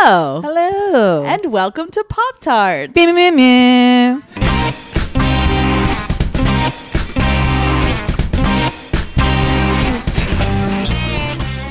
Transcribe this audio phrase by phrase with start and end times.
[0.00, 0.42] Hello.
[0.42, 1.24] Hello.
[1.24, 2.94] And welcome to Pop Tarts.
[2.94, 4.22] Meow, meow, meow.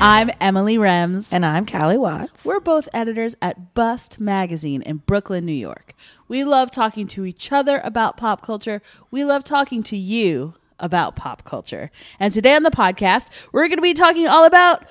[0.02, 1.32] I'm Emily Rems.
[1.32, 2.44] And I'm Callie Watts.
[2.44, 5.94] We're both editors at Bust Magazine in Brooklyn, New York.
[6.28, 8.82] We love talking to each other about pop culture.
[9.10, 11.92] We love talking to you about pop culture.
[12.20, 14.84] And today on the podcast, we're going to be talking all about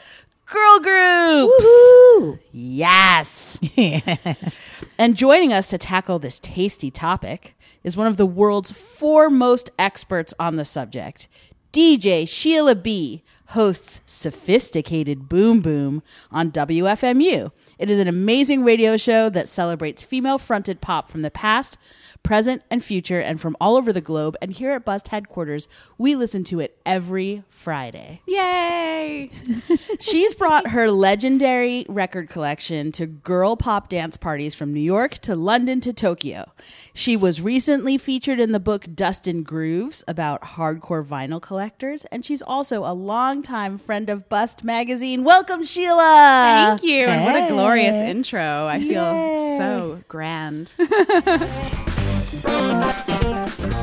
[0.47, 1.65] girl groups.
[1.65, 2.39] Woohoo.
[2.53, 3.61] Yes.
[4.99, 7.54] and joining us to tackle this tasty topic
[7.85, 11.29] is one of the world's foremost experts on the subject.
[11.73, 17.53] DJ Sheila B hosts Sophisticated Boom Boom on WFMU.
[17.79, 21.76] It is an amazing radio show that celebrates female fronted pop from the past,
[22.22, 24.36] present, and future, and from all over the globe.
[24.40, 28.20] And here at Bust headquarters, we listen to it every Friday.
[28.26, 29.30] Yay!
[30.00, 35.34] She's brought her legendary record collection to girl pop dance parties from New York to
[35.34, 36.52] London to Tokyo.
[36.92, 42.25] She was recently featured in the book Dust and Grooves about hardcore vinyl collectors, and
[42.25, 45.25] she's also a longtime friend of Bust magazine.
[45.25, 46.77] Welcome, Sheila.
[46.78, 47.06] Thank you.
[47.06, 48.67] And what a glorious intro.
[48.67, 49.56] I feel Yay.
[49.58, 50.75] so grand.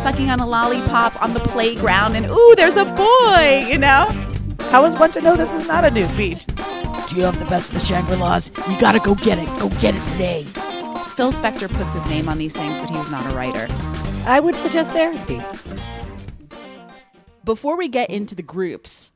[0.03, 4.07] Sucking on a lollipop on the playground, and ooh, there's a boy, you know?
[4.71, 6.45] How is one to know this is not a nude beach?
[7.07, 8.51] Do you have the best of the Shangri-Las?
[8.69, 9.47] You gotta go get it.
[9.59, 10.43] Go get it today.
[11.15, 13.67] Phil Spector puts his name on these things, but he was not a writer.
[14.25, 15.41] I would suggest therapy.
[17.45, 19.12] Before we get into the groups,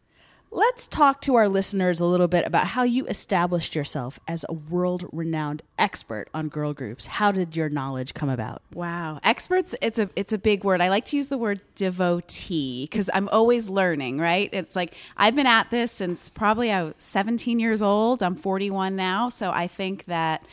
[0.51, 4.53] let's talk to our listeners a little bit about how you established yourself as a
[4.53, 7.07] world renowned expert on girl groups.
[7.07, 8.61] How did your knowledge come about?
[8.73, 9.75] Wow, experts.
[9.81, 10.81] It's a it's a big word.
[10.81, 14.19] I like to use the word devotee because I'm always learning.
[14.19, 14.49] Right?
[14.53, 18.23] It's like I've been at this since probably I was 17 years old.
[18.23, 20.43] I'm 41 now, so I think that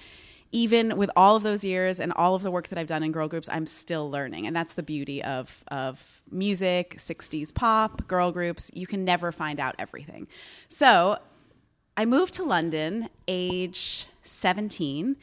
[0.54, 3.10] even with all of those years and all of the work that I've done in
[3.10, 8.30] girl groups, I'm still learning, and that's the beauty of of music, 60s pop, girl
[8.30, 8.70] groups.
[8.72, 10.28] You can never find out everything.
[10.68, 11.18] So
[11.96, 15.16] I moved to London age 17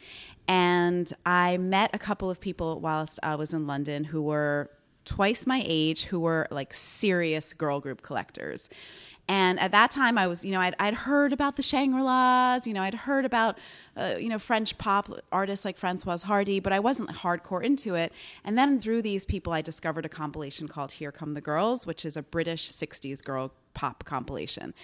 [0.48, 4.70] and I met a couple of people whilst I was in London who were
[5.04, 8.68] twice my age who were like serious girl group collectors.
[9.32, 12.74] And at that time, I was, you know, I'd, I'd heard about the Shangri-Las, you
[12.74, 13.56] know, I'd heard about,
[13.96, 18.12] uh, you know, French pop artists like Françoise Hardy, but I wasn't hardcore into it.
[18.44, 22.04] And then through these people, I discovered a compilation called Here Come the Girls, which
[22.04, 24.74] is a British 60s girl pop compilation.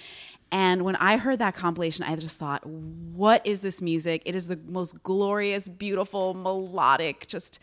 [0.51, 4.23] And when I heard that compilation, I just thought, what is this music?
[4.25, 7.59] It is the most glorious, beautiful, melodic, just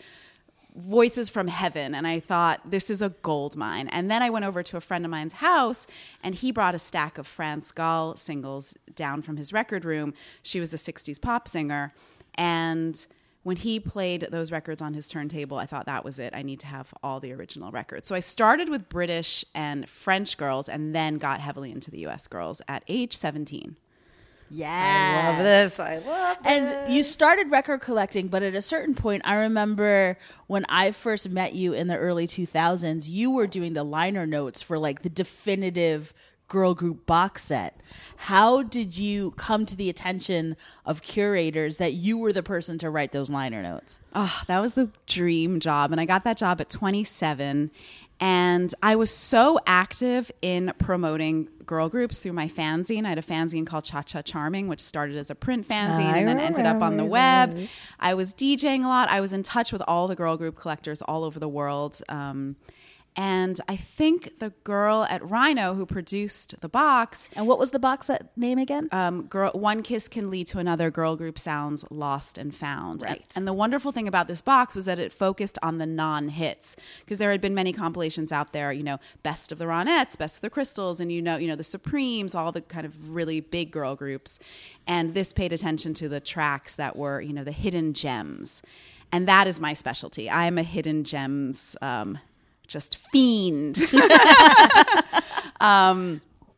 [0.76, 3.88] voices from heaven and i thought this is a gold mine.
[3.90, 5.88] And then i went over to a friend of mine's house
[6.22, 10.14] and he brought a stack of France Gall singles down from his record room.
[10.44, 11.94] She was a 60s pop singer
[12.36, 13.06] and
[13.44, 16.34] when he played those records on his turntable i thought that was it.
[16.36, 18.08] I need to have all the original records.
[18.08, 22.28] So i started with british and french girls and then got heavily into the us
[22.28, 23.78] girls at age 17
[24.50, 25.22] Yeah.
[25.24, 25.80] I love this.
[25.80, 26.46] I love this.
[26.46, 30.18] And you started record collecting, but at a certain point, I remember
[30.48, 34.62] when I first met you in the early 2000s, you were doing the liner notes
[34.62, 36.14] for like the definitive
[36.48, 37.80] girl group box set.
[38.18, 42.90] How did you come to the attention of curators that you were the person to
[42.90, 44.00] write those liner notes?
[44.14, 45.92] Oh, that was the dream job.
[45.92, 47.72] And I got that job at 27.
[48.20, 53.06] And I was so active in promoting girl groups through my fanzine.
[53.06, 56.20] I had a fanzine called Cha Cha Charming, which started as a print fanzine I
[56.20, 57.68] and then ended up on the web.
[58.00, 59.10] I was DJing a lot.
[59.10, 62.02] I was in touch with all the girl group collectors all over the world.
[62.08, 62.56] Um,
[63.16, 67.80] and I think the girl at Rhino who produced the box And what was the
[67.80, 68.90] box name again?
[68.92, 73.02] um, girl, one kiss can lead to another girl group sounds lost and found.
[73.04, 73.18] Right.
[73.36, 76.30] And, and the wonderful thing about this box was that it focused on the non
[76.30, 80.18] hits because there had been many compilations out there, you know, best of the Ronettes,
[80.18, 83.10] best of the Crystals, and you know, you know, the Supremes, all the kind of
[83.10, 84.40] really big girl groups.
[84.88, 88.62] And this paid attention to the tracks that were, you know, the hidden gems.
[89.12, 90.30] And that is my specialty.
[90.30, 92.18] I am a hidden gems um,
[92.68, 93.78] just fiend.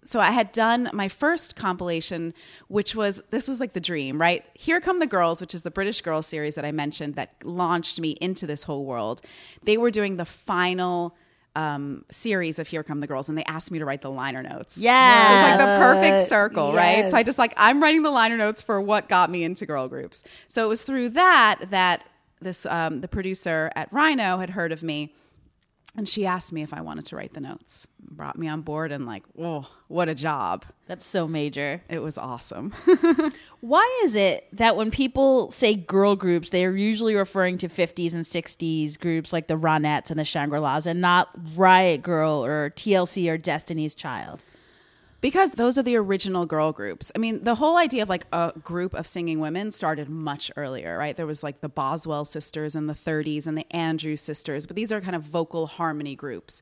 [0.08, 2.34] so I had done my first compilation,
[2.70, 4.44] which was this was like the dream, right?
[4.54, 8.00] Here Come the Girls, which is the British Girls series that I mentioned that launched
[8.00, 9.22] me into this whole world.
[9.64, 11.16] They were doing the final
[11.58, 14.44] um, series of Here Come the Girls, and they asked me to write the liner
[14.44, 14.78] notes.
[14.78, 17.10] Yeah, So it's like the perfect circle, right?
[17.10, 19.88] So I just like I'm writing the liner notes for what got me into girl
[19.88, 20.24] groups.
[20.48, 22.08] So it was through that that
[22.40, 25.14] this um, the producer at Rhino had heard of me
[25.98, 27.88] And she asked me if I wanted to write the notes.
[28.00, 30.64] Brought me on board and like, oh, what a job.
[30.86, 31.82] That's so major.
[31.90, 32.72] It was awesome.
[33.62, 38.14] Why is it that when people say girl groups, they are usually referring to 50s
[38.14, 42.70] and 60s groups like the Ronettes and the Shangri La's and not Riot Girl or
[42.70, 44.44] TLC or Destiny's Child?
[45.20, 47.12] Because those are the original girl groups.
[47.16, 50.98] I mean, the whole idea of like a group of singing women started much earlier,
[50.98, 51.16] right?
[51.16, 54.92] There was like the Boswell sisters in the 30s and the Andrews sisters, but these
[54.92, 56.62] are kind of vocal harmony groups.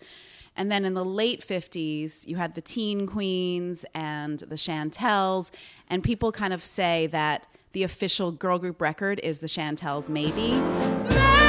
[0.56, 5.52] And then in the late 50s, you had the Teen Queens and the Chantels,
[5.90, 10.54] and people kind of say that the official girl group record is the Chantels, maybe.
[10.54, 11.44] And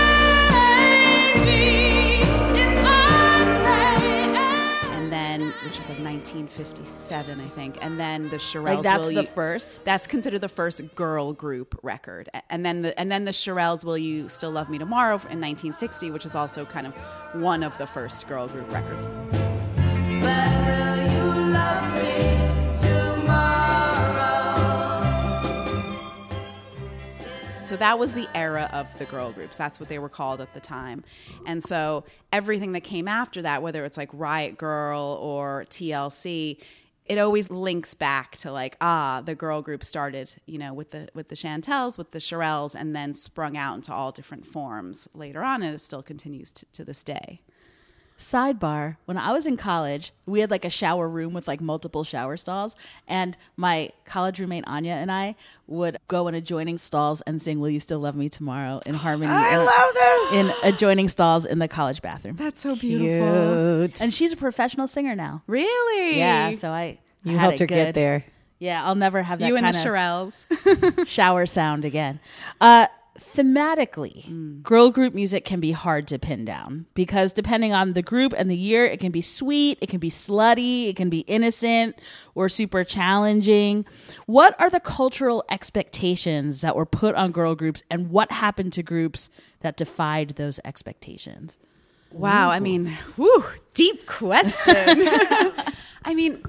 [5.65, 7.79] which was like 1957, I think.
[7.85, 8.77] And then the Shirelles.
[8.77, 9.85] Like that's Will the You- first?
[9.85, 12.29] That's considered the first girl group record.
[12.51, 16.11] And then the and then the Shirelles Will You Still Love Me Tomorrow in 1960,
[16.11, 16.95] which is also kind of
[17.43, 19.07] one of the first girl group records.
[27.67, 29.57] So that was the era of the girl groups.
[29.57, 31.03] That's what they were called at the time.
[31.47, 36.59] And so everything that came after that, whether it's like Riot Girl or TLC,
[37.07, 41.09] it always links back to like ah the girl group started you know with the
[41.15, 45.45] with the chantels with the Shirelles and then sprung out into all different forms later
[45.45, 47.41] on and it still continues to, to this day
[48.19, 52.03] Sidebar, when I was in college, we had like a shower room with like multiple
[52.03, 52.75] shower stalls,
[53.07, 55.35] and my college roommate Anya and I
[55.67, 59.31] would go in adjoining stalls and sing "Will You Still Love Me Tomorrow" in harmony.
[59.35, 60.33] I love this
[60.65, 62.37] in adjoining stalls in the college bathroom.
[62.37, 64.01] that's so Cute.
[64.01, 65.43] And she's a professional singer now.
[65.47, 67.75] really Yeah, so I You had helped it her good.
[67.75, 68.25] get there.
[68.59, 72.21] Yeah, I'll never have that you and the of Shirelles shower sound again.
[72.63, 72.87] Uh,
[73.19, 74.63] thematically, Mm.
[74.63, 78.51] girl group music can be hard to pin down because depending on the group and
[78.51, 81.97] the year, it can be sweet, it can be slutty, it can be innocent
[82.35, 83.85] or super challenging.
[84.27, 88.83] What are the cultural expectations that were put on girl groups and what happened to
[88.83, 89.31] groups
[89.61, 91.59] that defied those expectations?
[92.13, 94.75] Wow, I mean, whew, deep question.
[96.05, 96.43] I mean,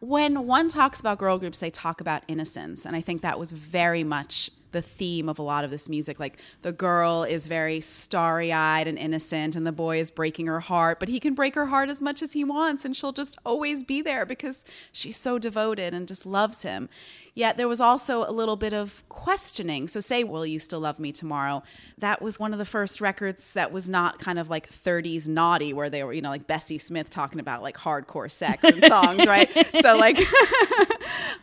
[0.00, 2.86] when one talks about girl groups, they talk about innocence.
[2.86, 6.20] And I think that was very much the theme of a lot of this music.
[6.20, 10.60] Like the girl is very starry eyed and innocent, and the boy is breaking her
[10.60, 13.36] heart, but he can break her heart as much as he wants, and she'll just
[13.44, 16.88] always be there because she's so devoted and just loves him.
[17.34, 19.88] Yet there was also a little bit of questioning.
[19.88, 21.62] So, say, Will You Still Love Me Tomorrow?
[21.98, 25.72] That was one of the first records that was not kind of like 30s naughty,
[25.72, 29.26] where they were, you know, like Bessie Smith talking about like hardcore sex and songs,
[29.26, 29.50] right?
[29.80, 30.26] So, like, a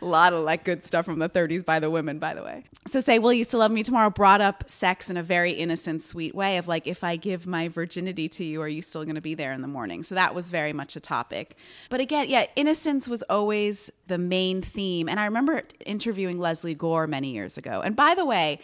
[0.04, 2.64] lot of like good stuff from the 30s by the women, by the way.
[2.86, 6.02] So, say, Will You Still Love Me Tomorrow brought up sex in a very innocent,
[6.02, 9.16] sweet way of like, if I give my virginity to you, are you still going
[9.16, 10.02] to be there in the morning?
[10.02, 11.56] So, that was very much a topic.
[11.90, 15.08] But again, yeah, innocence was always the main theme.
[15.08, 17.80] And I remember interviewing Lesley Gore many years ago.
[17.84, 18.60] And by the way,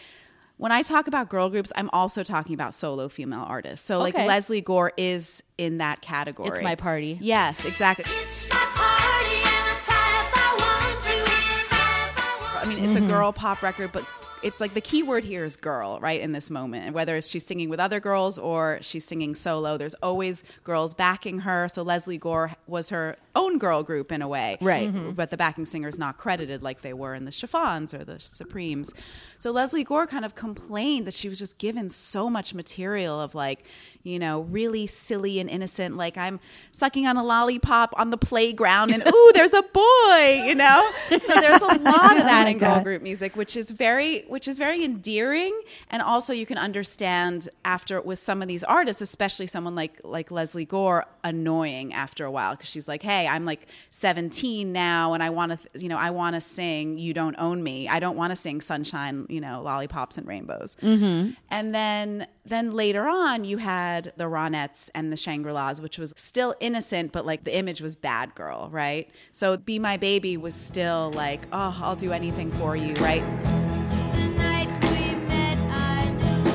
[0.56, 3.84] when I talk about girl groups, I'm also talking about solo female artists.
[3.84, 4.26] So, like, Okay.
[4.26, 6.48] Lesley Gore is in that category.
[6.48, 7.18] It's my party.
[7.20, 8.04] Yes, exactly.
[8.22, 11.30] It's my party and I cry if I want to.
[11.68, 13.08] Cry if I want I mean, it's a mm-hmm.
[13.08, 14.06] girl pop record, but
[14.44, 16.20] it's like the key word here is girl, right?
[16.20, 19.78] In this moment, and whether it's she's singing with other girls or she's singing solo,
[19.78, 21.66] there's always girls backing her.
[21.68, 24.88] So Lesley Gore was her own girl group in a way, Right.
[24.88, 25.12] Mm-hmm.
[25.12, 28.20] But the backing singer is not credited like they were in the Chiffons or the
[28.20, 28.92] Supremes.
[29.38, 33.34] So Lesley Gore kind of complained that she was just given so much material of
[33.34, 33.64] like,
[34.04, 35.96] you know, really silly and innocent.
[35.96, 36.38] Like I'm
[36.72, 40.90] sucking on a lollipop on the playground, and ooh, there's a boy, you know.
[41.08, 44.58] So there's a lot of that in girl group music, which is very, which is
[44.58, 45.58] very endearing,
[45.90, 50.30] and also you can understand after with some of these artists, especially someone like like
[50.30, 55.22] Lesley Gore, annoying after a while because she's like, hey, I'm like 17 now, and
[55.22, 58.16] I want to, you know, I want to sing "You Don't Own Me." I don't
[58.16, 60.76] want to sing "Sunshine," you know, lollipops and rainbows.
[60.82, 61.30] Mm-hmm.
[61.50, 66.12] And then then later on, you had the Ronettes and the Shangri La's, which was
[66.16, 69.10] still innocent, but like the image was bad girl, right?
[69.32, 73.22] So "Be My Baby" was still like, oh, I'll do anything for you, right?
[73.22, 76.50] The night we met, I knew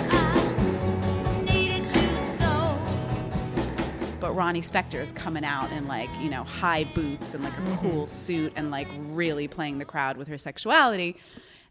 [1.27, 2.79] I needed you so.
[4.19, 7.61] but Ronnie Spector is coming out in like you know high boots and like a
[7.61, 7.89] mm-hmm.
[7.89, 11.17] cool suit and like really playing the crowd with her sexuality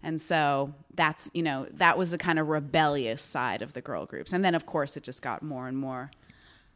[0.02, 4.06] and so that's you know that was the kind of rebellious side of the girl
[4.06, 6.10] groups and then of course it just got more and more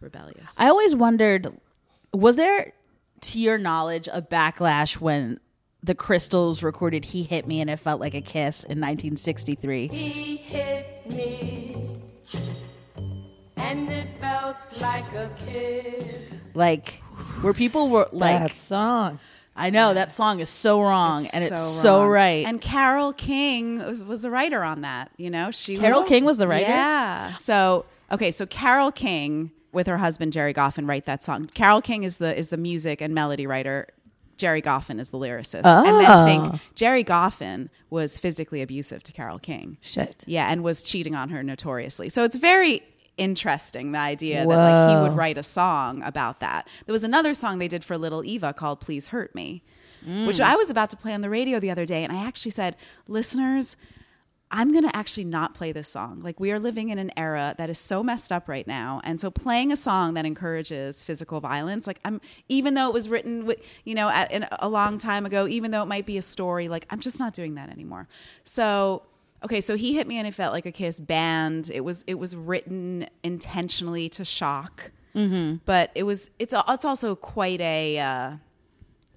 [0.01, 1.49] rebellious I always wondered
[2.13, 2.73] was there,
[3.23, 5.41] to your knowledge, a backlash when
[5.83, 9.89] the Crystals recorded He Hit Me and It Felt Like a Kiss in 1963?
[9.89, 12.01] He hit me,
[13.57, 16.05] and and it felt like a kiss.
[16.55, 17.03] Like
[17.41, 19.19] where people were like, that song.
[19.55, 22.47] I know that song is so wrong, and it's so so right.
[22.47, 25.11] And Carole King was, was the writer on that.
[25.17, 26.71] You know, she Carol was, King was the writer?
[26.71, 27.37] Yeah.
[27.39, 31.47] So okay, so Carole King with her husband Gerry Goffin write that song.
[31.49, 33.89] Carole King is the is the music and melody writer.
[34.39, 35.61] Gerry Goffin is the lyricist.
[35.65, 35.85] Oh.
[35.87, 36.25] And then Oh.
[36.25, 39.77] think Gerry Goffin was physically abusive to Carole King.
[39.83, 40.25] Shit.
[40.27, 42.09] Yeah, and was cheating on her notoriously.
[42.09, 42.83] So it's very
[43.17, 46.69] interesting the idea that like he would write a song about that.
[46.87, 49.63] There was another song they did for Little Eva called Please Hurt Me,
[50.03, 50.45] which mm.
[50.45, 52.77] I was about to play on the radio the other day and I actually said,
[53.07, 53.77] "Listeners,
[54.55, 56.21] I'm going to actually not play this song.
[56.21, 59.01] Like, we are living in an era that is so messed up right now.
[59.03, 63.09] And so, playing a song that encourages physical violence, like, I'm, even though it was
[63.09, 66.19] written, with, you know, at, in, a long time ago, even though it might be
[66.19, 68.09] a story, like, I'm just not doing that anymore.
[68.45, 69.05] So,
[69.45, 71.71] okay, so he hit me and it felt like a kiss band.
[71.73, 74.91] It was, it was written intentionally to shock.
[75.15, 78.33] But it was, it's, it's also quite a, uh,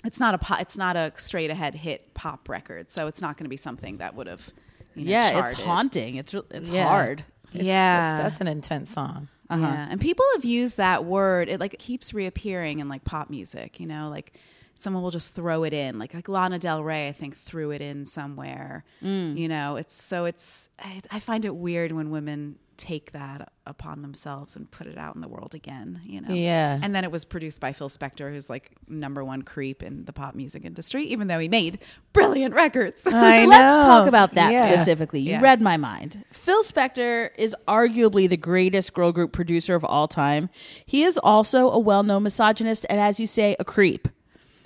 [0.03, 2.91] it's not a pop, it's not a straight ahead hit pop record.
[2.91, 4.51] So, it's not going to be something that would have,
[4.93, 6.15] you know, yeah, it's haunting.
[6.17, 6.87] It's re- it's Yeah.
[6.87, 7.23] hard.
[7.53, 8.17] Yeah.
[8.17, 9.29] That's, that's an intense song.
[9.49, 11.49] Yeah, and people have used that word.
[11.49, 13.79] It like keeps reappearing in like pop music.
[13.79, 14.33] You know, like
[14.75, 15.97] someone will just throw it in.
[15.97, 18.83] Like like Lana Del Rey, I think threw it in somewhere.
[19.03, 19.37] Mm.
[19.37, 20.69] You know, it's so it's.
[20.79, 25.15] I, I find it weird when women take that upon themselves and put it out
[25.15, 26.01] in the world again.
[26.03, 26.33] You know.
[26.33, 26.77] Yeah.
[26.83, 30.11] And then it was produced by Phil Spector, who's like number one creep in the
[30.11, 31.79] pop music industry, even though he made
[32.11, 33.07] brilliant records.
[33.07, 34.67] I Let's talk about that Yeah.
[34.75, 35.21] specifically.
[35.21, 35.41] You Yeah.
[35.41, 36.25] read my mind.
[36.33, 40.49] Phil Spector is arguably the greatest girl group producer of all time.
[40.85, 44.09] He is also a well known misogynist and, as you say, a creep.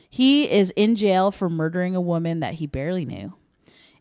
[0.10, 3.34] He is in jail for murdering a woman that he barely knew.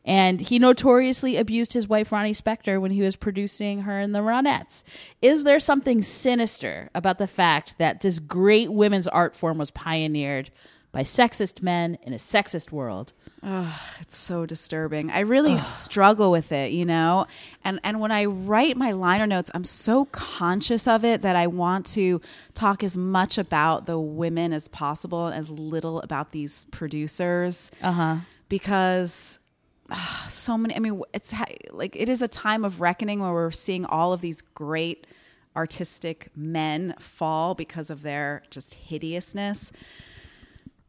[0.04, 4.20] And he notoriously abused his wife, Ronnie Spector, when he was producing her in the
[4.20, 4.82] Ronettes.
[5.20, 10.50] Is there something sinister about the fact that this great women's art form was pioneered
[10.98, 13.12] by sexist men in a sexist world?
[14.00, 15.12] It's so disturbing.
[15.12, 17.28] I really struggle with it, you know?
[17.62, 21.46] And and when I write my liner notes, I'm so conscious of it that I
[21.46, 22.20] want to
[22.54, 27.70] talk as much about the women as possible and as little about these producers.
[27.80, 28.16] Uh-huh.
[28.48, 29.38] Because
[29.92, 31.32] ah, so many I mean it's
[31.70, 35.06] like it is a time of reckoning where we're seeing all of these great
[35.54, 39.70] artistic men fall because of their just hideousness.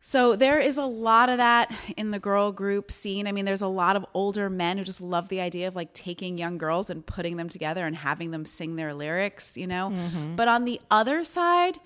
[0.02, 3.28] So there is a lot of that in the girl group scene.
[3.28, 5.94] I mean, there's a lot of older men who just love the idea of like
[5.94, 9.90] taking young girls and putting them together and having them sing their lyrics, you know?
[9.90, 10.36] Mm-hmm.
[10.36, 11.80] But on the other side,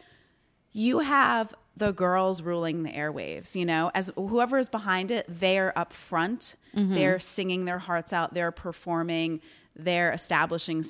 [0.71, 5.77] you have the girls ruling the airwaves, you know, as whoever is behind it, they're
[5.77, 6.93] up front, mm-hmm.
[6.93, 9.41] they're singing their hearts out, they're performing,
[9.75, 10.83] they're establishing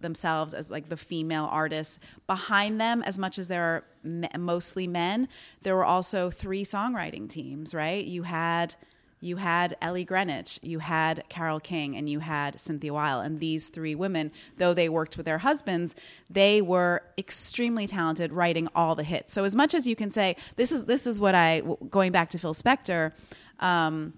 [0.00, 1.98] themselves as like the female artists.
[2.26, 3.84] Behind them, as much as there are
[4.38, 5.28] mostly men,
[5.62, 8.04] there were also three songwriting teams, right?
[8.04, 8.74] You had
[9.20, 13.20] you had Ellie Greenwich, you had Carole King, and you had Cynthia Weil.
[13.20, 15.96] And these three women, though they worked with their husbands,
[16.30, 19.32] they were extremely talented writing all the hits.
[19.32, 22.28] So as much as you can say, this is this is what I going back
[22.30, 23.12] to Phil Spector.
[23.58, 24.14] Um,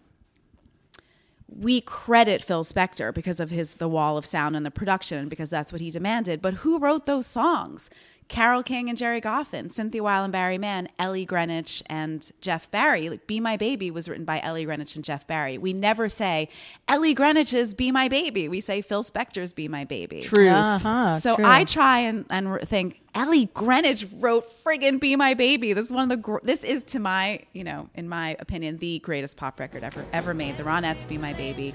[1.59, 5.51] we credit Phil Spector because of his The Wall of Sound and the production because
[5.51, 6.41] that's what he demanded.
[6.41, 7.91] But who wrote those songs?
[8.31, 13.09] Carole King and Gerry Goffin, Cynthia Weil and Barry Mann, Ellie Greenwich and Jeff Barry.
[13.11, 15.59] Like Be My Baby was written by Ellie Greenwich and Jeff Barry.
[15.59, 16.49] We never say
[16.87, 18.49] Ellie Greenwich's Be My Baby.
[18.49, 20.21] We say Phil Spector's Be My Baby.
[20.23, 20.49] Truth.
[20.53, 21.45] Uh-huh, So true.
[21.45, 26.05] I try and, and think Ellie Greenwich wrote friggin' "Be My Baby." This is one
[26.05, 29.59] of the gr- this is to my you know in my opinion the greatest pop
[29.59, 30.57] record ever ever made.
[30.57, 31.75] The Ronettes "Be My Baby."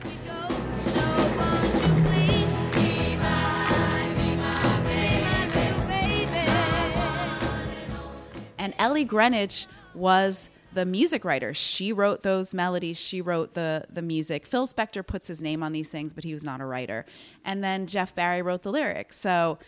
[8.66, 11.54] And Ellie Greenwich was the music writer.
[11.54, 12.98] She wrote those melodies.
[13.00, 14.48] She wrote the the music.
[14.48, 17.06] Phil Spector puts his name on these things, but he was not a writer.
[17.46, 19.18] And then Jeff Barry wrote the lyrics.
[19.18, 19.60] So,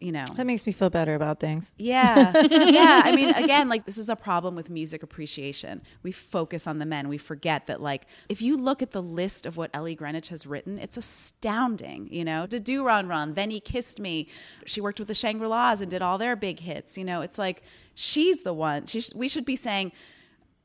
[0.00, 1.70] you know, That makes me feel better about things.
[1.78, 2.32] yeah.
[2.50, 3.02] yeah.
[3.04, 5.82] I mean, again, like this is a problem with music appreciation.
[6.02, 7.08] We focus on the men.
[7.08, 10.44] We forget that, like, if you look at the list of what Ellie Greenwich has
[10.44, 12.08] written, it's astounding.
[12.10, 14.26] You know, Da Doo Ron Ron, then he kissed me.
[14.66, 16.98] She worked with the Shangri La's and did all their big hits.
[16.98, 17.62] You know, it's like
[18.00, 18.86] she's the one.
[18.86, 19.92] She sh- we should be saying,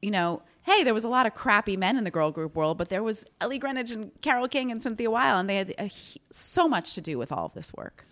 [0.02, 2.78] you know, hey, there was a lot of crappy men in the girl group world,
[2.78, 5.92] but there was Ellie Greenwich and Carole King and Cynthia Weil, and they had a,
[6.32, 8.06] so much to do with all of this work.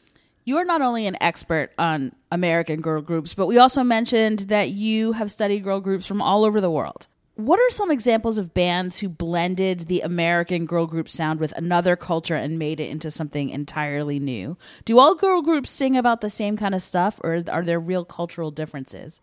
[0.46, 5.13] You're not only an expert on American girl groups, but we also mentioned that you
[5.13, 7.08] have studied girl groups from all over the world.
[7.36, 11.96] What are some examples of bands who blended the American girl group sound with another
[11.96, 14.56] culture and made it into something entirely new?
[14.86, 18.06] Do all girl groups sing about the same kind of stuff, or are there real
[18.06, 19.20] cultural differences?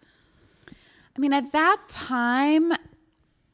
[0.69, 2.73] I mean, at that time,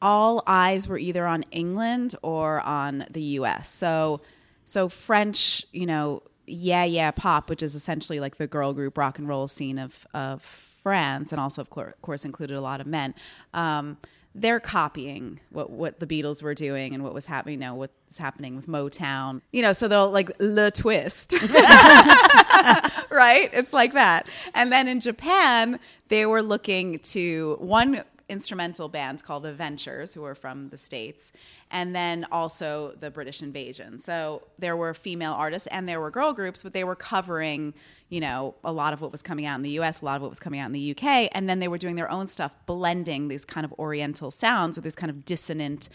[0.01, 3.69] all eyes were either on England or on the U.S.
[3.69, 4.21] So,
[4.65, 9.19] so French, you know, yeah, yeah, pop, which is essentially like the girl group rock
[9.19, 13.13] and roll scene of of France, and also of course included a lot of men.
[13.53, 13.97] Um,
[14.37, 17.53] they're copying what what the Beatles were doing and what was happening.
[17.53, 19.41] You know, what's happening with Motown.
[19.51, 21.33] You know, so they'll like le twist.
[23.09, 23.49] right?
[23.53, 24.27] It's like that.
[24.53, 25.79] And then in Japan,
[26.09, 31.31] they were looking to one instrumental band called the Ventures, who were from the States,
[31.71, 33.99] and then also the British Invasion.
[33.99, 37.73] So there were female artists and there were girl groups, but they were covering,
[38.09, 40.21] you know, a lot of what was coming out in the US, a lot of
[40.21, 42.53] what was coming out in the UK, and then they were doing their own stuff,
[42.65, 45.89] blending these kind of oriental sounds with this kind of dissonant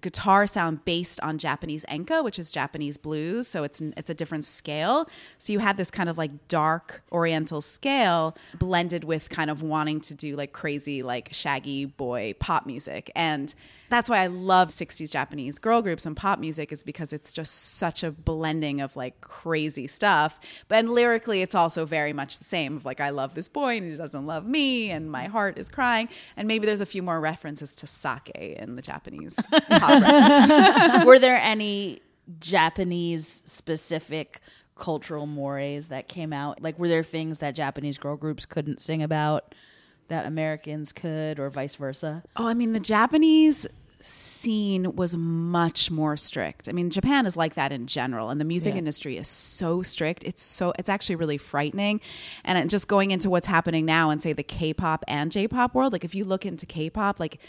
[0.00, 3.48] guitar sound based on Japanese enka, which is Japanese blues.
[3.48, 5.08] So it's it's a different scale.
[5.38, 10.00] So you had this kind of like dark oriental scale blended with kind of wanting
[10.02, 13.10] to do like crazy like shaggy boy pop music.
[13.16, 13.54] And
[13.88, 17.76] that's why I love 60s Japanese girl groups and pop music is because it's just
[17.76, 20.40] such a blending of like crazy stuff.
[20.68, 23.76] But and lyrically it's also very much the same of like I love this boy
[23.76, 26.08] and he doesn't love me and my heart is crying.
[26.36, 29.36] And maybe there's a few more references to sake in the Japanese
[29.68, 31.06] pop.
[31.06, 32.00] Were there any
[32.38, 34.40] Japanese specific
[34.74, 36.62] cultural mores that came out?
[36.62, 39.54] Like, were there things that Japanese girl groups couldn't sing about
[40.08, 42.22] that Americans could, or vice versa?
[42.36, 43.66] Oh, I mean, the Japanese
[44.00, 46.68] scene was much more strict.
[46.68, 50.22] I mean, Japan is like that in general, and the music industry is so strict.
[50.22, 52.00] It's so it's actually really frightening.
[52.44, 56.04] And just going into what's happening now and say the K-pop and J-pop world, like
[56.04, 57.40] if you look into K-pop, like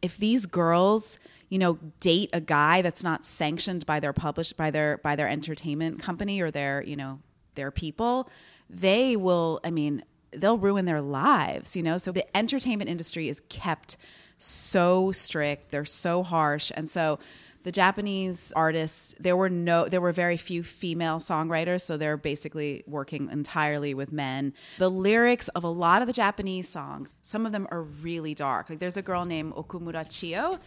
[0.00, 1.18] if these girls
[1.50, 5.28] you know date a guy that's not sanctioned by their published by their by their
[5.28, 7.20] entertainment company or their you know
[7.54, 8.28] their people
[8.68, 11.98] they will i mean they'll ruin their lives, you know?
[11.98, 13.96] So the entertainment industry is kept
[14.38, 16.70] so strict, they're so harsh.
[16.74, 17.18] And so
[17.64, 22.84] the Japanese artists, there were no there were very few female songwriters, so they're basically
[22.86, 24.54] working entirely with men.
[24.78, 28.70] The lyrics of a lot of the Japanese songs, some of them are really dark.
[28.70, 30.58] Like there's a girl named Okumura Chiyo.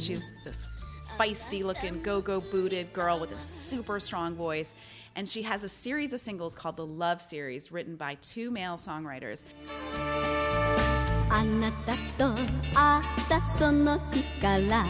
[0.00, 0.66] She's this
[1.18, 4.72] feisty looking go-go booted girl with a super strong voice
[5.15, 8.77] And she has a series of singles called the Love Series, written by two male
[8.77, 9.43] songwriters.
[11.29, 12.33] あなたと
[12.73, 14.85] 会ったその日から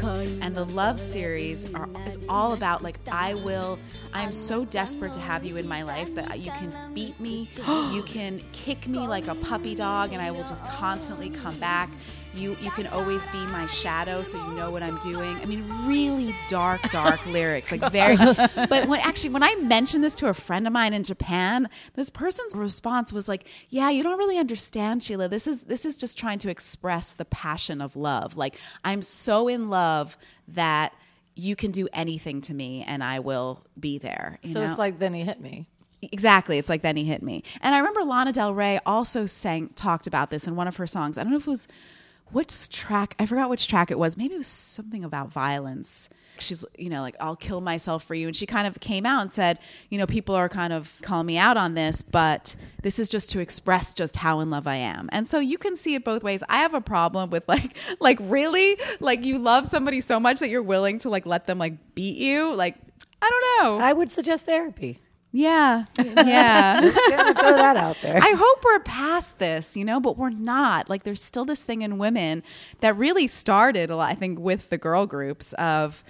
[0.00, 3.78] 恋 And the Love Series are, is all about like, I will,
[4.12, 7.48] I'm so desperate to have you in my life that you can beat me,
[7.92, 11.90] you can kick me like a puppy dog, and I will just constantly come back.
[12.39, 15.35] you, you can always be my shadow, so you know what I'm doing.
[15.41, 18.15] I mean, really dark, dark lyrics, like very.
[18.69, 22.09] But when actually, when I mentioned this to a friend of mine in Japan, this
[22.09, 25.27] person's response was like, "Yeah, you don't really understand, Sheila.
[25.27, 28.37] This is this is just trying to express the passion of love.
[28.37, 30.93] Like I'm so in love that."
[31.35, 34.39] You can do anything to me, and I will be there.
[34.43, 34.69] you So know?
[34.69, 35.67] it's like then he hit me.
[36.01, 36.57] Exactly.
[36.57, 37.43] It's like then he hit me.
[37.61, 40.87] And I remember Lana Del Rey also sang talked about this in one of her
[40.87, 41.17] songs.
[41.17, 41.67] I don't know if it was
[42.31, 43.15] which track.
[43.19, 44.17] I forgot which track it was.
[44.17, 46.09] Maybe it was something about violence.
[46.39, 48.27] She's, you know, like I'll kill myself for you.
[48.27, 51.25] And she kind of came out and said, you know, people are kind of calling
[51.25, 54.75] me out on this, but this is just to express just how in love I
[54.75, 55.09] am.
[55.11, 56.41] And so you can see it both ways.
[56.47, 60.49] I have a problem with like, like really, like you love somebody so much that
[60.49, 62.53] you're willing to like let them like beat you.
[62.53, 62.77] Like
[63.21, 63.85] I don't know.
[63.85, 65.01] I would suggest therapy.
[65.31, 66.81] Yeah, yeah.
[67.09, 68.17] Gotta throw that out there.
[68.17, 70.89] I hope we're past this, you know, but we're not.
[70.89, 72.41] Like, there's still this thing in women
[72.79, 76.03] that really started, a lot, I think, with the girl groups of,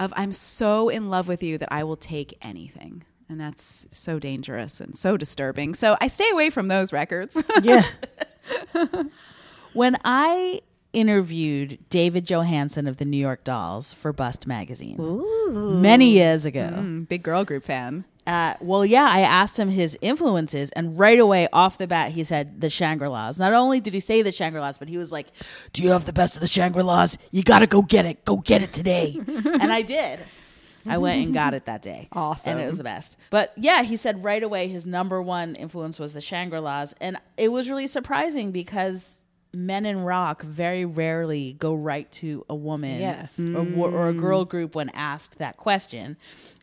[0.00, 4.18] of I'm so in love with you that I will take anything, and that's so
[4.18, 5.74] dangerous and so disturbing.
[5.74, 7.42] So I stay away from those records.
[7.62, 7.84] yeah.
[9.72, 10.60] When I
[10.92, 14.96] interviewed David Johansen of the New York Dolls for Bust magazine
[15.80, 18.04] many years ago, mm, Big girl group fan.
[18.26, 22.24] Uh, well, yeah, I asked him his influences, and right away off the bat, he
[22.24, 23.38] said the Shangri La's.
[23.38, 25.26] Not only did he say the Shangri La's, but he was like,
[25.72, 27.18] Do you have the best of the Shangri-Las?
[27.32, 28.24] You gotta go get it.
[28.24, 29.18] Go get it today.
[29.26, 30.20] and I did.
[30.86, 32.08] I went and got it that day.
[32.12, 32.52] Awesome.
[32.52, 33.16] And it was the best.
[33.30, 36.94] But yeah, he said right away his number one influence was the Shangri La's.
[37.00, 39.22] And it was really surprising because
[39.54, 43.28] men in rock very rarely go right to a woman Yeah.
[43.38, 46.16] or, or a girl group when asked that question.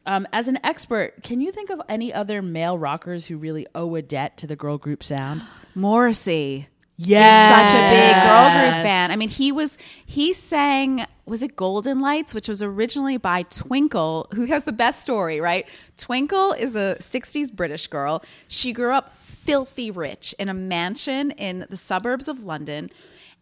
[0.05, 3.93] Um, as an expert, can you think of any other male rockers who really owe
[3.95, 5.45] a debt to the girl group sound?
[5.75, 6.67] Morrissey.
[6.97, 9.09] Yeah, such a big girl group fan.
[9.09, 14.27] I mean, he was he sang was it Golden Lights, which was originally by Twinkle,
[14.35, 15.67] who has the best story, right?
[15.97, 18.23] Twinkle is a 60s British girl.
[18.47, 22.91] She grew up filthy rich in a mansion in the suburbs of London.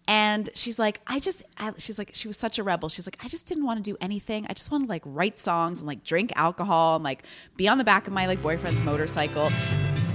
[0.10, 2.89] And she's like, I just, I, she's like, she was such a rebel.
[2.89, 4.48] She's like, I just didn't want to do anything.
[4.50, 7.22] I just want to like write songs and like drink alcohol and like
[7.58, 9.52] be on the back of my like boyfriend's motorcycle.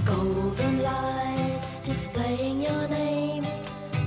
[0.03, 3.45] Golden lights displaying your name.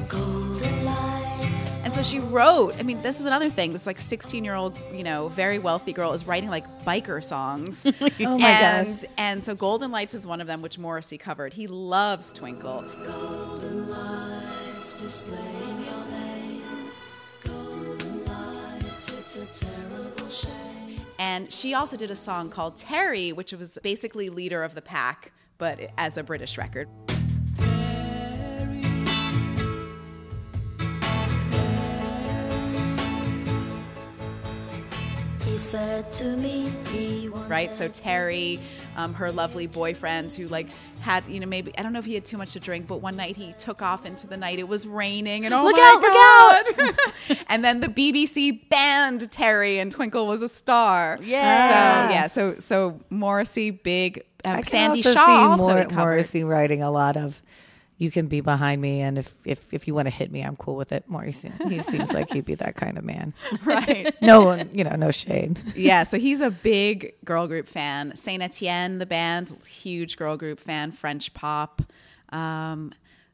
[0.08, 1.78] Golden lights.
[1.82, 3.72] And so she wrote, I mean, this is another thing.
[3.72, 7.86] This like 16 year old, you know, very wealthy girl is writing like biker songs.
[8.20, 9.04] Oh my and, gosh.
[9.16, 11.54] And so Golden Lights is one of them, which Morrissey covered.
[11.54, 12.84] He loves Twinkle.
[21.18, 25.32] And she also did a song called Terry, which was basically leader of the pack,
[25.58, 26.88] but as a British record.
[37.48, 37.76] Right?
[37.76, 38.60] So Terry,
[38.96, 40.68] um, her lovely boyfriend, who like
[41.00, 42.98] had you know maybe I don't know if he had too much to drink, but
[42.98, 44.58] one night he took off into the night.
[44.58, 47.38] It was raining, and oh Look my out, look God.
[47.48, 51.18] and then the BBC banned Terry, and Twinkle was a star.
[51.22, 52.08] Yeah.
[52.08, 54.24] So yeah, so so Morrissey, big.
[54.44, 57.42] Um, I can Sandy also Shaw see also Mor- Morrissey writing a lot of.
[57.98, 60.54] You can be behind me, and if if if you want to hit me, I'm
[60.56, 61.04] cool with it.
[61.08, 63.34] Morrissey, he seems like he'd be that kind of man.
[63.64, 64.14] right?
[64.22, 65.58] No one, you know, no shade.
[65.74, 68.14] yeah, so he's a big girl group fan.
[68.14, 71.82] Saint Etienne, the band, huge girl group fan, French pop.
[72.30, 72.92] Um,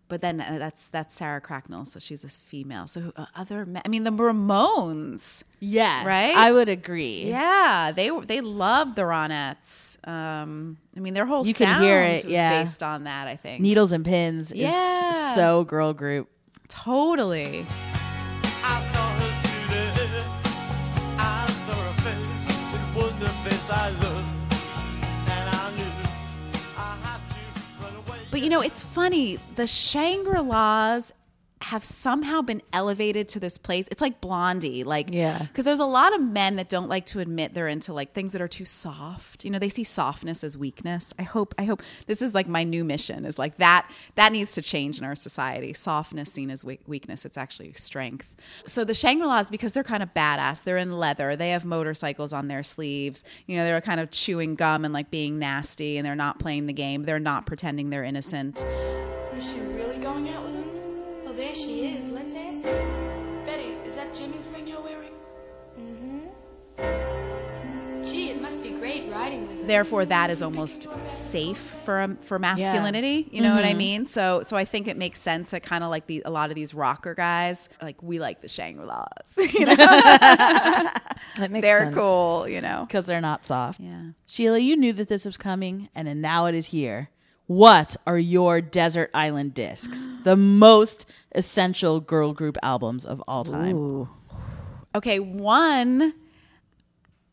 [0.08, 2.86] but then uh, that's that's Sarah Cracknell, so she's a female.
[2.86, 5.42] So uh, other, men, I mean, the Ramones.
[5.60, 6.34] Yes, Right?
[6.36, 7.24] I would agree.
[7.28, 9.96] Yeah, they they loved the Ronettes.
[10.06, 12.62] Um, I mean, their whole You can hear it, was yeah.
[12.64, 13.28] based on that.
[13.28, 15.08] I think Needles and Pins Yeah.
[15.08, 16.28] is so girl group.
[16.68, 17.66] totally.
[23.76, 23.90] I
[28.34, 29.38] But you know, it's funny.
[29.54, 31.12] The Shangri La's
[31.64, 33.88] have somehow been elevated to this place.
[33.90, 35.38] It's like Blondie, like Yeah.
[35.38, 38.32] Because there's a lot of men that don't like to admit they're into like things
[38.32, 39.44] that are too soft.
[39.44, 41.14] You know, they see softness as weakness.
[41.18, 41.54] I hope.
[41.58, 43.24] I hope this is like my new mission.
[43.24, 43.90] Is like that.
[44.16, 45.72] That needs to change in our society.
[45.72, 47.24] Softness seen as we- weakness.
[47.24, 48.28] It's actually strength.
[48.66, 50.64] So the Shangri La's because they're kind of badass.
[50.64, 51.34] They're in leather.
[51.34, 53.24] They have motorcycles on their sleeves.
[53.46, 56.66] You know, they're kind of chewing gum and like being nasty, and they're not playing
[56.66, 57.04] the game.
[57.04, 58.64] They're not pretending they're innocent.
[59.36, 60.63] Is she really going out with him?
[61.34, 62.08] Oh, there she is.
[62.10, 63.42] Let's ask her.
[63.44, 65.10] Betty, is that Jimmy's ring you're wearing?
[65.78, 66.20] Mm-hmm.
[68.04, 69.66] Gee, it must be great riding with him.
[69.66, 74.42] therefore that is almost safe for um, for masculinity you know what i mean so
[74.42, 76.74] so i think it makes sense that kind of like the a lot of these
[76.74, 81.94] rocker guys like we like the shangri-las you know That makes they're sense.
[81.96, 83.80] cool you know because they're not soft.
[83.80, 87.08] yeah Sheila, you knew that this was coming, and then now it is here.
[87.46, 90.08] What are your Desert Island discs?
[90.24, 94.08] The most essential girl group albums of all time.
[94.94, 96.14] okay one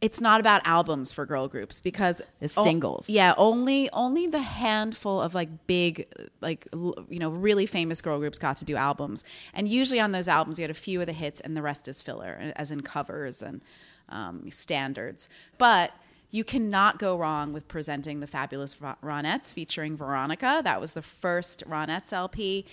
[0.01, 3.07] it's not about albums for girl groups because It's o- singles.
[3.07, 6.07] yeah only only the handful of like big
[6.41, 10.11] like l- you know really famous girl groups got to do albums and usually on
[10.11, 12.71] those albums you had a few of the hits and the rest is filler as
[12.71, 13.61] in covers and
[14.09, 15.91] um, standards but
[16.31, 20.61] you cannot go wrong with presenting the fabulous Ronettes featuring Veronica.
[20.63, 22.65] That was the first Ronettes LP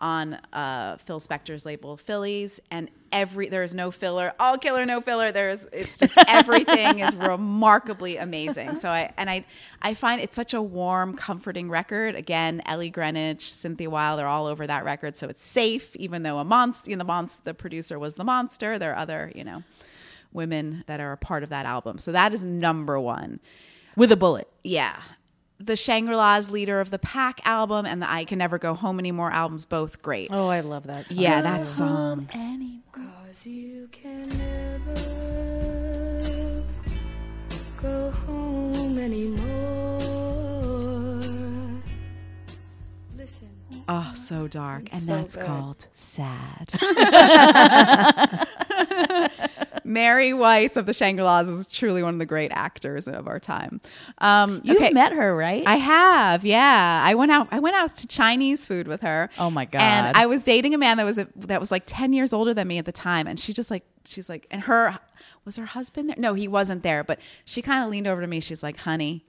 [0.00, 5.00] on uh, Phil Spector's label Philles, and every there is no filler, all killer, no
[5.00, 5.30] filler.
[5.30, 8.74] There's it's just everything is remarkably amazing.
[8.74, 9.44] So I and I
[9.80, 12.16] I find it's such a warm, comforting record.
[12.16, 15.94] Again, Ellie Greenwich, Cynthia Weil, they're all over that record, so it's safe.
[15.96, 18.78] Even though a monster, you know, the monster, the producer was the monster.
[18.78, 19.62] There are other, you know,
[20.34, 21.96] women that are a part of that album.
[21.98, 23.40] So that is number one
[23.96, 24.48] With a bullet.
[24.62, 25.00] yeah
[25.60, 29.30] the shangri-la's leader of the pack album and the i can never go home anymore
[29.30, 31.06] albums both great Oh, I love that.
[31.06, 31.16] Song.
[31.16, 32.28] yeah that song
[32.92, 34.94] Cause you can never
[37.80, 40.00] go home anymore.
[43.16, 43.48] Listen.
[43.88, 45.46] oh so dark and so that's good.
[45.46, 46.72] called sad
[49.84, 53.80] Mary Weiss of the Shangri-Las is truly one of the great actors of our time.
[54.18, 54.90] Um, You've okay.
[54.90, 55.62] met her, right?
[55.66, 57.00] I have, yeah.
[57.02, 57.48] I went out.
[57.50, 59.30] I went out to Chinese food with her.
[59.38, 59.80] Oh my God.
[59.80, 62.54] And I was dating a man that was a, that was like ten years older
[62.54, 64.98] than me at the time, and she just like she's like, and her
[65.44, 66.16] was her husband there?
[66.18, 67.04] No, he wasn't there.
[67.04, 68.40] But she kind of leaned over to me.
[68.40, 69.24] She's like, "Honey,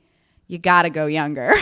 [0.47, 1.53] you got to go younger."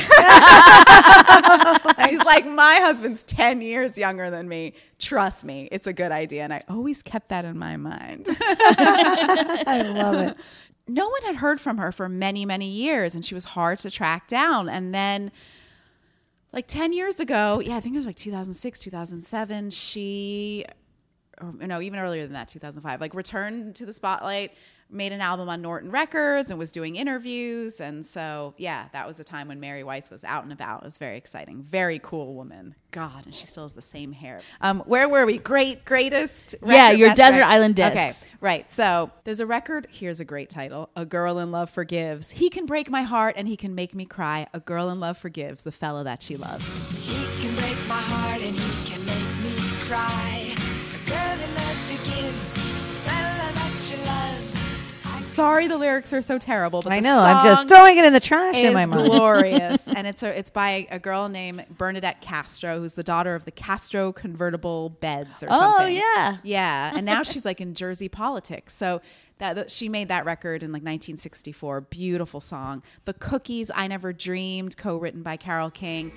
[2.08, 4.74] she's like, "My husband's ten years younger than me.
[5.00, 8.28] Trust me, it's a good idea." And I always kept that in my mind.
[8.40, 10.38] I love it.
[10.88, 13.92] no one had heard from her for many, many years, and she was hard to
[13.92, 14.68] track down.
[14.70, 15.32] And then,
[16.52, 20.66] like 10 years ago, yeah, I think it was like 2006, 2007, she,
[21.42, 24.52] or no, even earlier than that, 2005, like returned to the spotlight,
[24.94, 27.82] made an album on Norton Records, and was doing interviews.
[27.82, 30.84] And so, yeah, that was a time when Mary Weiss was out and about.
[30.84, 31.64] It was very exciting.
[31.64, 32.76] Very cool woman.
[32.92, 34.42] God, and she still has the same hair.
[34.62, 35.40] Um, where were we?
[35.40, 36.54] Great, greatest.
[36.64, 37.52] Yeah, your Desert record.
[37.52, 38.28] Island Okay, discs.
[38.40, 38.70] Right.
[38.70, 39.88] So there's a record.
[39.90, 42.30] Here's a great title A Girl in Love Forgives.
[42.30, 44.46] He can break my heart and he can make me cry.
[44.54, 46.66] A Girl in Love Forgives, the fella that she loves.
[47.00, 49.56] He can break my heart and he can make me
[49.88, 50.23] cry.
[55.34, 57.20] Sorry the lyrics are so terrible, but I know.
[57.20, 59.10] I'm just throwing it in the trash in is my mind.
[59.10, 59.88] glorious.
[59.96, 63.52] and it's a, it's by a girl named Bernadette Castro, who's the daughter of the
[63.52, 65.98] Castro convertible beds or Oh, something.
[65.98, 66.38] Oh yeah.
[66.44, 66.94] Yeah.
[66.96, 68.74] And now she's like in Jersey politics.
[68.74, 69.02] So
[69.40, 71.82] that, that- she made that record in like 1964.
[71.82, 72.84] Beautiful song.
[73.06, 76.12] The Cookies, I Never Dreamed, co-written by Carole King.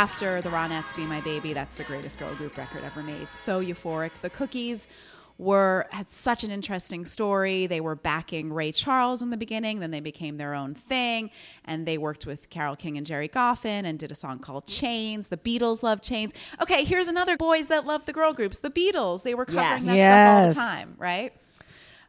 [0.00, 3.28] After the Ronettes Be My Baby, that's the greatest girl group record ever made.
[3.28, 4.12] So euphoric.
[4.22, 4.88] The Cookies
[5.36, 7.66] were had such an interesting story.
[7.66, 11.28] They were backing Ray Charles in the beginning, then they became their own thing,
[11.66, 15.28] and they worked with Carole King and Gerry Goffin and did a song called Chains.
[15.28, 16.32] The Beatles love Chains.
[16.62, 18.56] Okay, here's another boys that love the girl groups.
[18.60, 19.22] The Beatles.
[19.22, 19.84] They were covering Yes.
[19.84, 21.34] that stuff all the time, right?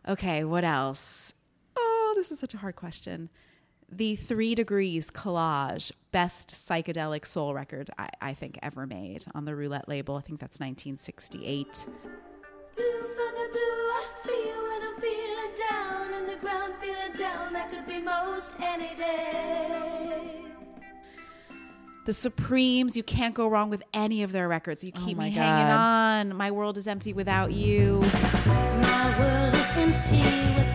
[0.08, 1.34] Okay, what else?
[1.76, 3.30] Oh, this is such a hard question.
[3.94, 9.54] The Three Degrees Collage, best psychedelic soul record I, I think ever made on the
[9.54, 10.16] Roulette label.
[10.16, 11.88] I think that's 1968.
[12.78, 17.52] Blue for the blue I feel when I'm feeling down and the ground feeling down.
[17.52, 20.46] That could be most any day.
[22.06, 24.86] The Supremes, you can't go wrong with any of their records.
[24.86, 26.38] You oh keep my me hanging on.
[26.38, 28.00] My world is empty without you.
[28.46, 30.71] My world is empty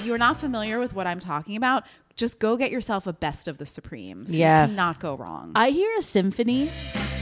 [0.00, 1.84] If you're not familiar with what I'm talking about,
[2.16, 4.34] just go get yourself a best of the Supremes.
[4.34, 4.62] Yeah.
[4.64, 5.52] You cannot go wrong.
[5.54, 6.68] I hear a symphony.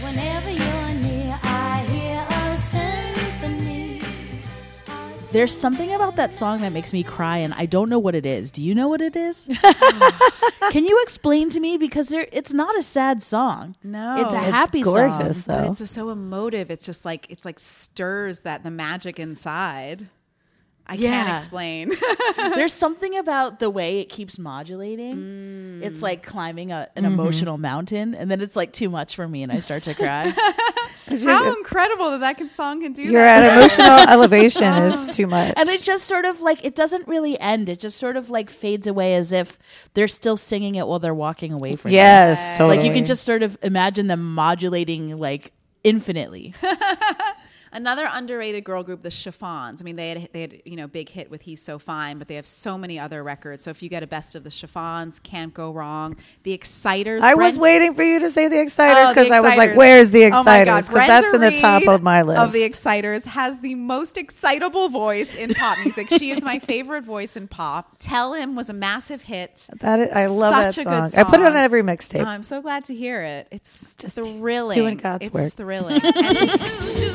[0.00, 4.00] Whenever you're near, I hear a symphony.
[5.32, 8.24] There's something about that song that makes me cry, and I don't know what it
[8.24, 8.52] is.
[8.52, 9.48] Do you know what it is?
[10.70, 11.78] Can you explain to me?
[11.78, 13.74] Because there, it's not a sad song.
[13.82, 14.14] No.
[14.24, 15.44] it's a It's happy gorgeous, song.
[15.48, 15.82] but though.
[15.82, 16.70] it's so emotive.
[16.70, 20.10] It's just like it's like stirs that the magic inside.
[20.88, 21.24] I Yeah.
[21.24, 21.92] can't explain.
[22.36, 25.80] There's something about the way it keeps modulating.
[25.82, 27.12] It's like climbing a, an mm-hmm.
[27.12, 30.34] emotional mountain, and then it's like too much for me, and I start to cry.
[31.08, 33.42] How you're, incredible that that can, song can do you're that.
[33.42, 35.54] at emotional elevation is too much.
[35.56, 37.70] and it just sort of like it doesn't really end.
[37.70, 39.58] It just sort of like fades away as if
[39.94, 41.96] they're still singing it while they're walking away from you.
[41.96, 42.76] yes, totally.
[42.76, 46.54] Like you can just sort of imagine them modulating like infinitely.
[47.72, 49.80] Another underrated girl group, the Chiffons.
[49.80, 52.28] I mean, they had they had you know big hit with "He's So Fine," but
[52.28, 53.64] they have so many other records.
[53.64, 56.16] So if you get a best of the Chiffons, can't go wrong.
[56.44, 57.22] The Exciters.
[57.22, 59.56] I was waiting for you to say the oh, Exciters Oh, because the I was
[59.56, 62.40] like, "Where's the Oh Exciters?" Because that's in the top of my list.
[62.40, 66.08] Of the Exciters has the most excitable voice in pop music.
[66.10, 67.96] she is my favorite voice in pop.
[67.98, 69.66] Tell Him was a massive hit.
[69.80, 71.20] that is, I love Such that a good song.
[71.20, 71.56] I put it on song.
[71.62, 72.22] every mixtape.
[72.22, 73.48] Oh, I'm so glad to hear it.
[73.50, 74.74] It's Just thrilling.
[74.74, 75.52] doing God's it's work.
[75.52, 76.00] thrilling.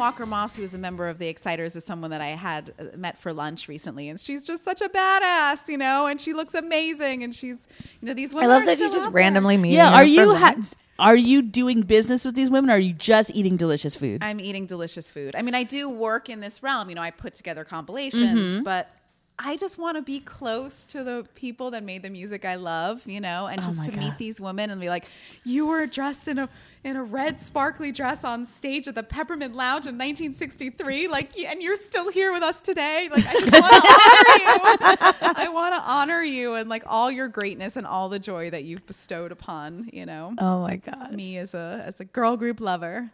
[0.00, 2.96] Walker Moss, who is a member of the Exciters, is someone that I had uh,
[2.96, 6.54] met for lunch recently, and she's just such a badass, you know, and she looks
[6.54, 7.68] amazing, and she's,
[8.00, 8.50] you know, these women.
[8.50, 9.10] I love are that you just there.
[9.12, 9.72] randomly meet.
[9.72, 10.56] yeah, are you ha-
[10.98, 12.70] are you doing business with these women?
[12.70, 14.22] Or are you just eating delicious food?
[14.22, 15.34] I'm eating delicious food.
[15.36, 16.88] I mean, I do work in this realm.
[16.88, 18.90] You know, I put together compilations, but
[19.38, 23.06] I just want to be close to the people that made the music I love,
[23.06, 24.00] you know, and just Oh to God.
[24.00, 25.06] meet these women and be like,
[25.44, 26.48] you were dressed in a
[26.82, 31.62] in a red sparkly dress on stage at the Peppermint Lounge in 1963, like, and
[31.62, 33.08] you're still here with us today.
[33.12, 35.34] Like, I just want to honor you.
[35.36, 38.64] I want to honor you and like all your greatness and all the joy that
[38.64, 41.12] you've bestowed upon, you know, Oh my god.
[41.12, 43.10] me as a as a girl group lover.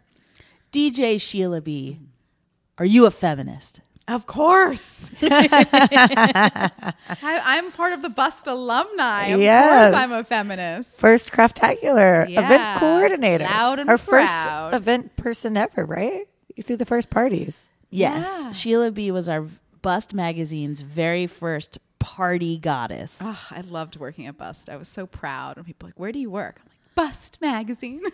[0.71, 1.99] DJ Sheila B.
[2.77, 3.81] Are you a feminist?
[4.07, 5.09] Of course.
[5.21, 6.71] I,
[7.21, 9.25] I'm part of the Bust alumni.
[9.27, 9.91] Of Yes.
[9.93, 10.99] course I'm a feminist.
[10.99, 12.45] First craftacular Yeah.
[12.45, 13.43] event coordinator.
[13.43, 14.71] Loud and Our proud.
[14.71, 16.27] first event person ever, right?
[16.55, 17.69] You threw the first parties.
[17.89, 18.41] Yes.
[18.45, 18.51] Yeah.
[18.51, 19.11] Sheila B.
[19.11, 19.45] was our
[19.81, 23.19] Bust magazine's very first party goddess.
[23.21, 24.69] Oh, I loved working at Bust.
[24.69, 25.57] I was so proud.
[25.57, 26.61] And people were like, where do you work?
[26.61, 28.01] I'm like, Bust magazine.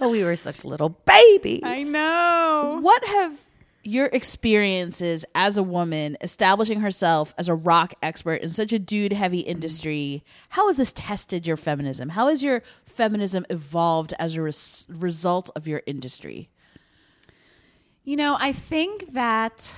[0.00, 1.62] Oh, we were such little babies.
[1.64, 2.78] I know.
[2.82, 3.36] What have
[3.84, 9.12] your experiences as a woman establishing herself as a rock expert in such a dude
[9.12, 14.42] heavy industry how has this tested your feminism how has your feminism evolved as a
[14.42, 16.48] res- result of your industry
[18.04, 19.74] You know, I think that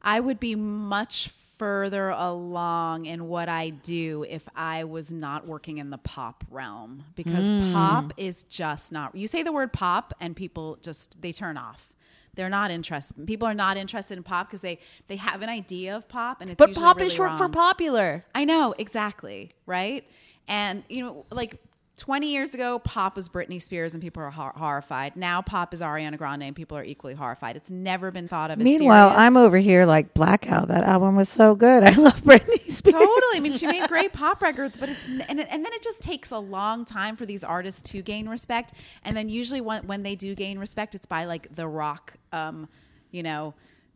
[0.00, 5.78] I would be much further along in what I do if I was not working
[5.78, 7.72] in the pop realm because mm.
[7.72, 9.14] pop is just not.
[9.14, 11.92] You say the word pop and people just they turn off.
[12.38, 13.26] They're not interested.
[13.26, 16.50] People are not interested in pop because they they have an idea of pop and
[16.50, 20.04] it's but pop really is short for popular I know, exactly, right?
[20.46, 21.56] And you know, like
[21.98, 25.16] 20 years ago, pop was Britney Spears and people are hor- horrified.
[25.16, 27.56] Now pop is Ariana Grande and people are equally horrified.
[27.56, 29.20] It's never been thought of as Meanwhile, serious.
[29.22, 30.68] I'm over here like blackout.
[30.68, 31.82] That album was so good.
[31.82, 32.92] I love Britney Spears.
[32.94, 33.36] Totally.
[33.36, 36.00] I mean, she made great pop records, but it's and, it- and then it just
[36.00, 38.72] takes a long time for these artists to gain respect.
[39.04, 42.68] And then usually when when they do gain respect, it's by like the rock, um,
[43.10, 43.54] you know,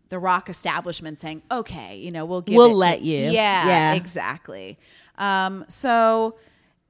[0.08, 3.66] the rock establishment saying, "Okay, you know, we'll give We'll it to- let you." Yeah,
[3.68, 3.94] Yeah.
[3.94, 4.78] exactly.
[5.18, 6.34] Um, so.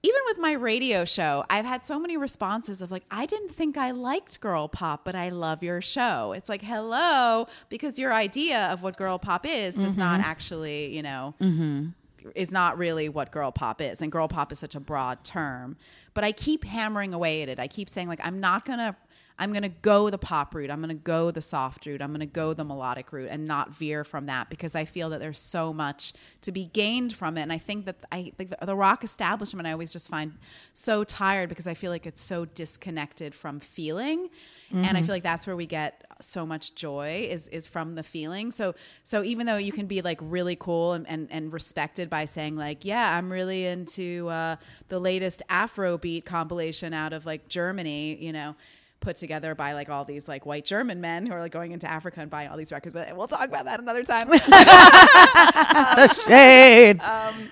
[0.04, 3.76] Even with my radio show, I've had so many responses of like, I didn't think
[3.76, 6.32] I liked girl pop, but I love your show.
[6.32, 10.30] It's like, hello, because your idea of what girl pop is does not mm-hmm.
[10.30, 11.90] actually, you know, mm-hmm.
[12.34, 15.76] is not really what girl pop is and girl pop is such a broad term.
[16.14, 17.60] But i keep hammering away at it.
[17.60, 18.96] I keep saying like i'm not gonna
[19.42, 20.70] i'm gonna go the pop route.
[20.70, 22.00] I'm gonna go the soft route.
[22.00, 25.20] I'm gonna go the melodic route and not veer from that because i feel that
[25.20, 27.42] there's so much to be gained from it.
[27.42, 30.34] And i think that i think the, the rock establishment i always just find
[30.74, 34.30] so tired because i feel like it's so disconnected from feeling.
[34.74, 38.02] And I feel like that's where we get so much joy is is from the
[38.02, 38.50] feeling.
[38.50, 38.74] So
[39.04, 42.56] so even though you can be like really cool and, and, and respected by saying
[42.56, 44.56] like, yeah, I'm really into uh,
[44.88, 48.54] the latest Afrobeat compilation out of like Germany, you know,
[49.02, 51.90] put together by like all these like white German men who are like going into
[51.90, 52.94] Africa and buying all these records.
[52.94, 54.28] But we'll talk about that another time.
[54.28, 57.00] the shade.
[57.02, 57.50] Um,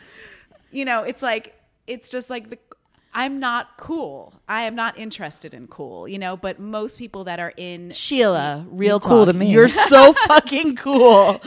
[0.70, 1.54] you know, it's like
[1.86, 2.58] it's just like the
[3.12, 4.34] I'm not cool.
[4.48, 8.64] I am not interested in cool, you know, but most people that are in sheila
[8.70, 9.50] real Cool talk to me.
[9.50, 11.40] you're so fucking cool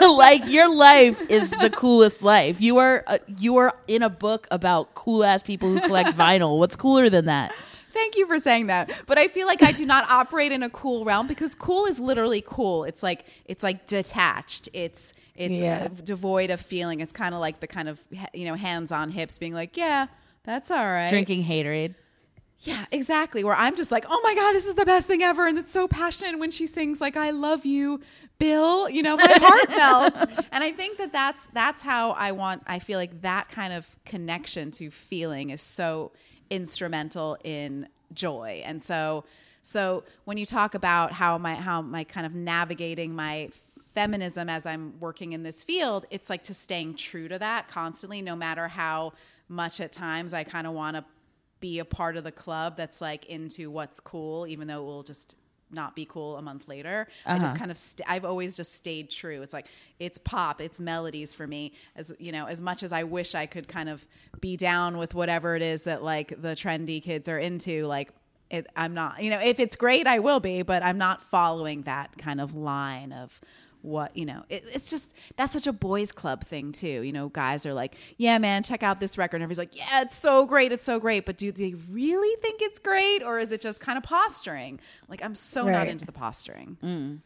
[0.00, 4.48] like your life is the coolest life you are uh, you are in a book
[4.50, 7.52] about cool ass people who collect vinyl what's cooler than that
[7.94, 9.02] Thank you for saying that.
[9.06, 11.98] But I feel like I do not operate in a cool realm because cool is
[12.00, 12.84] literally cool.
[12.84, 14.68] It's like it's like detached.
[14.74, 15.88] It's it's Yeah.
[16.02, 17.00] devoid of feeling.
[17.00, 18.00] It's kind of like the kind of
[18.34, 20.06] you know hands on hips being like, yeah,
[20.44, 21.08] that's all right.
[21.08, 21.94] drinking haterade
[22.60, 23.44] Yeah, exactly.
[23.44, 25.72] Where I'm just like, oh my god, this is the best thing ever, and it's
[25.72, 28.00] so passionate when she sings like "I love you,
[28.38, 32.62] Bill." You know, my heart melts, and I think that that's that's how I want.
[32.66, 36.12] I feel like that kind of connection to feeling is so
[36.54, 39.24] instrumental in joy, and so
[39.62, 43.50] so when you talk about how my how my kind of navigating my
[43.94, 48.20] feminism as I'm working in this field, it's like to staying true to that constantly,
[48.22, 49.12] no matter how
[49.48, 51.04] much at times I kind of want to
[51.60, 55.02] be a part of the club that's like into what's cool, even though it will
[55.02, 55.36] just
[55.74, 57.08] not be cool a month later.
[57.26, 57.56] I just uh-huh.
[57.56, 59.42] kind of st- I've always just stayed true.
[59.42, 59.66] It's like
[59.98, 61.72] it's pop, it's melodies for me.
[61.96, 64.06] As you know, as much as I wish I could kind of
[64.40, 68.10] be down with whatever it is that like the trendy kids are into, like
[68.50, 69.22] it, I'm not.
[69.22, 72.54] You know, if it's great, I will be, but I'm not following that kind of
[72.54, 73.40] line of
[73.84, 77.02] what you know it, it's just that's such a boys club thing too.
[77.02, 79.36] You know guys are like yeah man check out this record.
[79.36, 81.26] And everybody's like yeah it's so great it's so great.
[81.26, 84.80] But do they really think it's great or is it just kind of posturing?
[85.08, 86.78] Like i'm so not into the posturing.
[86.82, 87.18] Mm.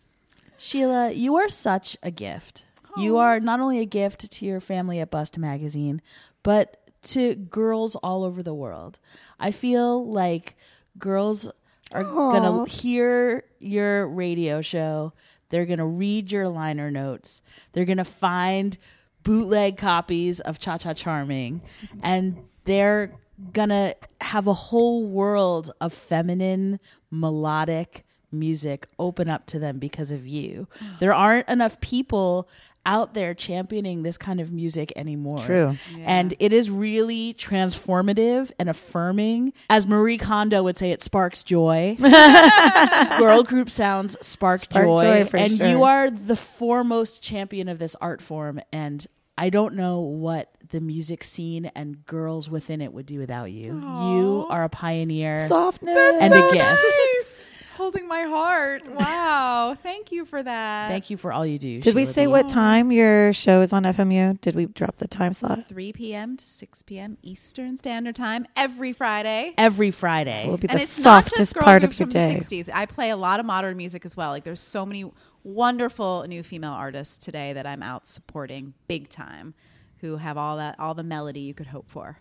[0.56, 2.64] Sheila, you are such a gift.
[2.96, 3.20] You oh.
[3.20, 6.02] are not only a gift to your family at Bust Magazine,
[6.42, 8.98] but to girls all over the world.
[9.38, 10.56] I feel like
[10.98, 11.48] girls
[11.92, 15.12] are going to hear your radio show.
[15.50, 17.42] They're going to read your liner notes.
[17.72, 18.76] They're going to find
[19.22, 21.60] bootleg copies of Cha Cha Charming
[22.02, 23.12] and they're
[23.52, 26.80] going to have a whole world of feminine,
[27.10, 30.68] melodic music open up to them because of you.
[31.00, 32.48] There aren't enough people
[32.88, 35.40] out there championing this kind of music anymore.
[35.40, 35.76] True.
[36.00, 39.52] And it is really transformative and affirming.
[39.68, 41.96] As Marie Kondo would say, it sparks joy.
[43.18, 45.00] Girl group sounds spark, Spark joy.
[45.00, 45.66] joy for and sure.
[45.68, 48.58] you are the foremost champion of this art form.
[48.72, 53.50] And I don't know what the music scene and girls within it would do without
[53.52, 53.64] you.
[53.74, 55.96] You are a pioneer Softness.
[56.20, 56.64] and a gift.
[56.64, 57.50] Nice.
[57.78, 58.84] Holding my heart.
[58.90, 59.76] Wow.
[59.80, 60.88] Thank you for that.
[60.88, 61.78] Thank you for all you do.
[61.78, 62.26] Did we Sheila say B.
[62.26, 64.40] what time your show is on FMU?
[64.40, 65.68] Did we drop the time slot?
[65.68, 66.36] 3 p.m.
[66.36, 67.18] to 6 p.m.
[67.22, 69.54] Eastern Standard Time every Friday.
[69.56, 70.46] Every Friday.
[70.46, 72.34] It will be the it's not just softest part of your from day.
[72.34, 72.68] the 60s.
[72.74, 74.30] I play a lot of modern music as well.
[74.30, 75.08] Like there's so many
[75.44, 79.54] wonderful new female artists today that I'm out supporting big time
[80.00, 82.18] who have all that all the melody you could hope for.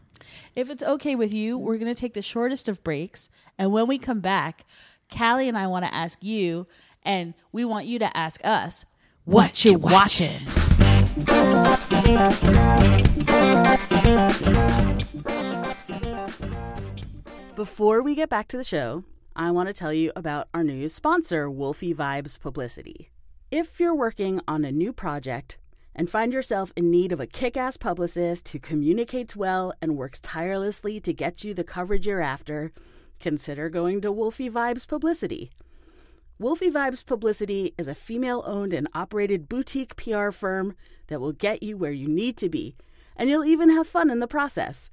[0.56, 3.30] If it's okay with you, we're going to take the shortest of breaks.
[3.58, 4.66] And when we come back,
[5.16, 6.68] Callie and I want to ask you,
[7.04, 8.86] and we want you to ask us,
[9.26, 10.46] what, you watching?
[17.56, 19.04] Before we get back to the show,
[19.36, 23.10] I want to tell you about our new sponsor, Wolfie Vibes Publicity.
[23.50, 25.58] If you're working on a new project
[25.96, 30.20] and find yourself in need of a kick ass publicist who communicates well and works
[30.20, 32.72] tirelessly to get you the coverage you're after,
[33.20, 35.52] consider going to Wolfie Vibes Publicity.
[36.40, 40.76] Wolfie Vibes Publicity is a female owned and operated boutique PR firm
[41.08, 42.76] that will get you where you need to be,
[43.16, 44.90] and you'll even have fun in the process.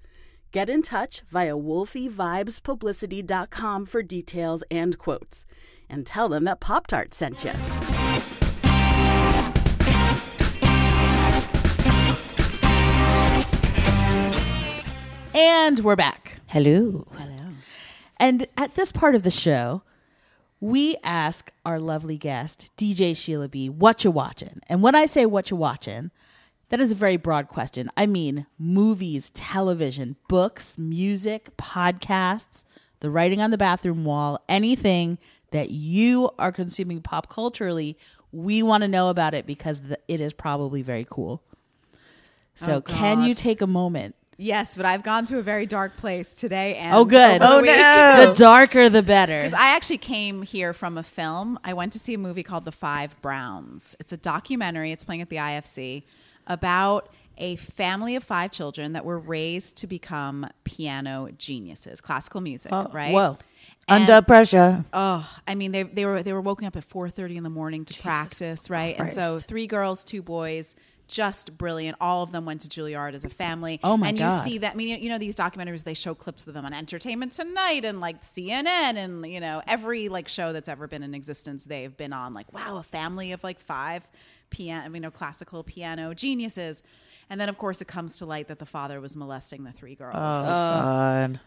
[0.53, 5.45] Get in touch via wolfievibespublicity.com for details and quotes,
[5.91, 7.53] and tell them that Pop Tart sent you.
[15.35, 16.41] And we're back.
[16.47, 17.09] Hello.
[18.25, 19.83] And at this part of the show,
[20.59, 24.61] we ask our lovely guest, DJ Sheila B, what you watching?
[24.67, 26.11] And when I say what you watching,
[26.71, 27.91] that is a very broad question.
[27.99, 32.65] I mean movies, television, books, music, podcasts,
[33.01, 35.19] the writing on the bathroom wall, anything
[35.51, 37.95] that you are consuming pop culturally,
[38.33, 41.43] we want to know about it because th- it is probably very cool.
[42.55, 44.15] So, Oh, can you take a moment?
[44.37, 47.41] Yes, but I've gone to a very dark place today and Oh, good.
[47.41, 47.71] the Oh, week.
[47.71, 49.39] The darker, the better.
[49.39, 51.59] Because I actually came here from a film.
[51.63, 53.95] I went to see a movie called The Five Browns.
[54.01, 54.91] It's a documentary.
[54.93, 56.03] It's playing at the IFC
[56.47, 57.09] about
[57.39, 62.89] a family of five children that were raised to become piano geniuses, classical music, oh,
[62.93, 63.13] right?
[63.13, 63.39] whoa.
[63.89, 64.85] And- Under pressure.
[64.93, 67.51] Oh, I mean, they they were they were woken up at four thirty in the
[67.51, 68.99] morning to practice, right?
[68.99, 70.75] And so three girls, two boys,
[71.09, 71.97] just brilliant.
[72.01, 73.81] All of them went to Juilliard as a family.
[73.85, 74.33] Oh, my and God.
[74.33, 74.73] you see that.
[74.73, 75.85] I mean, you know these documentaries.
[75.85, 80.09] They show clips of them on Entertainment Tonight and like CNN and you know every
[80.09, 81.65] like show that's ever been in existence.
[81.65, 82.35] They've been on.
[82.35, 84.09] Like, wow, a family of like five
[84.51, 86.83] piano, you know, classical piano geniuses.
[87.31, 89.95] And then, of course, it comes to light that the father was molesting the three
[89.95, 90.15] girls.
[90.17, 91.41] Oh God.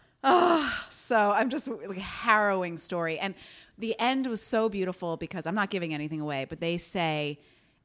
[0.90, 3.18] So I'm just like a harrowing story.
[3.18, 3.34] And
[3.78, 7.38] the end was so beautiful because I'm not giving anything away, but they say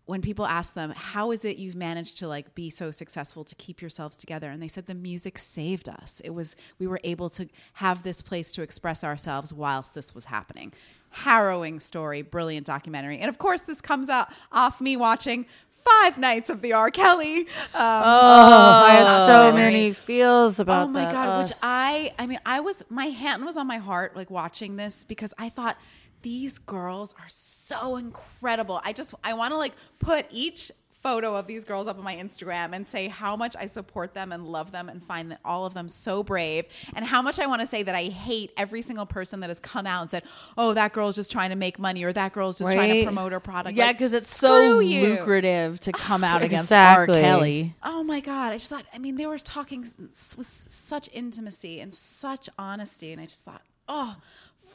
[0.06, 3.56] when people ask them, how is it you've managed to like be so successful to
[3.56, 4.50] keep yourselves together?
[4.50, 6.22] And they said the music saved us.
[6.26, 10.26] It was we were able to have this place to express ourselves whilst this was
[10.26, 10.74] happening.
[11.12, 13.20] Harrowing story, brilliant documentary.
[13.20, 15.46] And of course this comes out off me watching
[15.86, 16.90] Five Nights of the R.
[16.90, 17.42] Kelly.
[17.42, 17.46] Um,
[17.76, 19.62] Oh, I had so Great.
[19.64, 21.12] many feels about oh my that.
[21.14, 24.30] god Uh, which i i mean i was my hand was on my heart like
[24.32, 25.78] watching this because i thought
[26.24, 30.72] these girls are so incredible i just i want to like put each
[31.02, 34.32] photo of these girls up on my instagram and say how much i support them
[34.32, 36.64] and love them and find that all of them so brave
[36.96, 39.60] and how much i want to say that i hate every single person that has
[39.60, 40.24] come out and said
[40.58, 43.34] oh that girl's just trying to make money or that girl's just trying to promote
[43.34, 45.06] her product Yeah, Like, because it's so you.
[45.18, 47.06] lucrative to come out against R.
[47.06, 47.76] Kelly.
[47.84, 48.54] Oh my god!
[48.54, 48.86] I just thought.
[48.94, 53.62] I mean, they were talking with such intimacy and such honesty, and I just thought,
[53.90, 54.16] oh,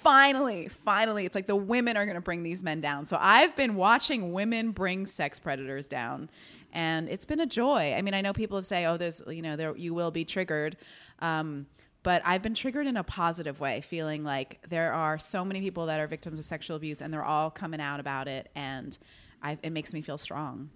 [0.01, 3.07] finally, finally, it's like the women are going to bring these men down.
[3.07, 6.31] So I've been watching women bring sex predators down,
[6.73, 7.95] and it's been a joy.
[7.97, 10.25] I mean, I know people have say, oh, there's, you know, there you will be
[10.25, 10.77] triggered.
[11.21, 11.67] Um,
[12.03, 15.87] but I've been triggered in a positive way, feeling like there are so many people
[15.87, 18.97] that are victims of sexual abuse, and they're all coming out about it, and
[19.43, 20.71] I, it makes me feel strong.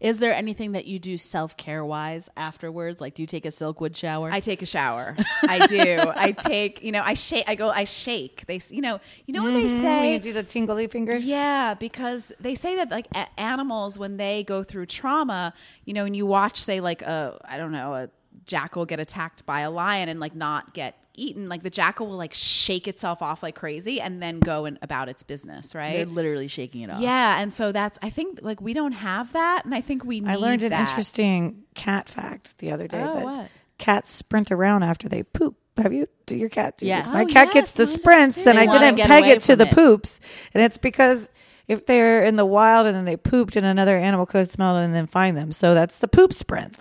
[0.00, 3.00] Is there anything that you do self care wise afterwards?
[3.00, 4.30] Like, do you take a Silkwood shower?
[4.30, 5.16] I take a shower.
[5.42, 6.12] I do.
[6.16, 7.44] I take, you know, I shake.
[7.46, 7.70] I go.
[7.70, 8.46] I shake.
[8.46, 9.82] They, you know, you know what they mm-hmm.
[9.82, 10.12] When say.
[10.14, 11.28] you do the tingly fingers.
[11.28, 15.54] Yeah, because they say that like a- animals when they go through trauma,
[15.84, 18.10] you know, and you watch, say, like a I don't know, a
[18.44, 22.16] jackal get attacked by a lion and like not get eaten, like the jackal will
[22.16, 26.08] like shake itself off like crazy and then go and about its business, You're right?
[26.08, 27.00] literally shaking it off.
[27.00, 30.20] Yeah, and so that's I think like we don't have that, and I think we.
[30.20, 33.00] Need I learned an interesting cat fact the other day.
[33.02, 33.48] Oh, that what?
[33.78, 35.56] Cats sprint around after they poop.
[35.78, 36.06] Have you?
[36.26, 37.06] Do your cat do Yes.
[37.06, 37.14] this?
[37.14, 39.66] My Oh, cat yes, gets the sprints, and They I didn't peg it to the
[39.66, 39.72] it.
[39.74, 40.20] poops.
[40.54, 41.30] And it's because
[41.66, 44.84] if they're in the wild and then they pooped and another animal could smell it
[44.84, 46.78] and then find them, so that's the poop sprints.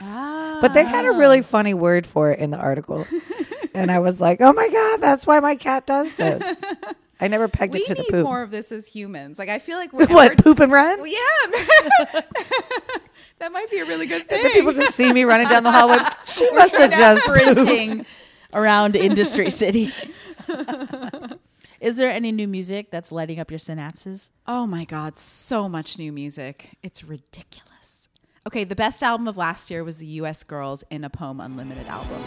[0.62, 1.18] But they had a Ah.
[1.18, 3.08] really funny word for it in the article,
[3.74, 6.41] and I was like, "Oh my god, that's why my cat does this."
[7.19, 8.24] I never pegged We it to the need poop.
[8.26, 9.38] more of this as humans.
[9.39, 10.97] Like I feel like we're what poop and run?
[10.99, 11.51] Well, yeah,
[13.39, 14.43] that might be a really good thing.
[14.43, 15.97] And people just see me running down the hallway.
[16.26, 18.07] She must have just pooped.
[18.53, 19.91] around Industry City.
[21.80, 24.30] Is there any new music that's lighting up your synapses?
[24.47, 26.78] Oh my God, so much new music.
[26.84, 28.07] It's ridiculous.
[28.45, 31.88] Okay, the best album of last year was the US Girls in a Poem Unlimited
[31.88, 32.24] album.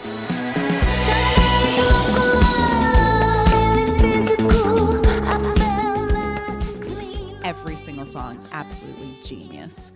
[7.43, 9.91] Every single song, absolutely genius.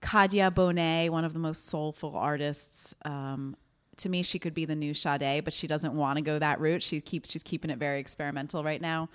[0.00, 2.94] Kadhja Bonet, one of the most soulful artists.
[3.04, 3.56] Um,
[3.98, 6.60] to me, she could be the new Sade, but she doesn't want to go that
[6.60, 6.82] route.
[6.84, 9.08] She keeps she's keeping it very experimental right now.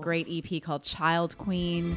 [0.00, 1.96] Great EP called Child Queen.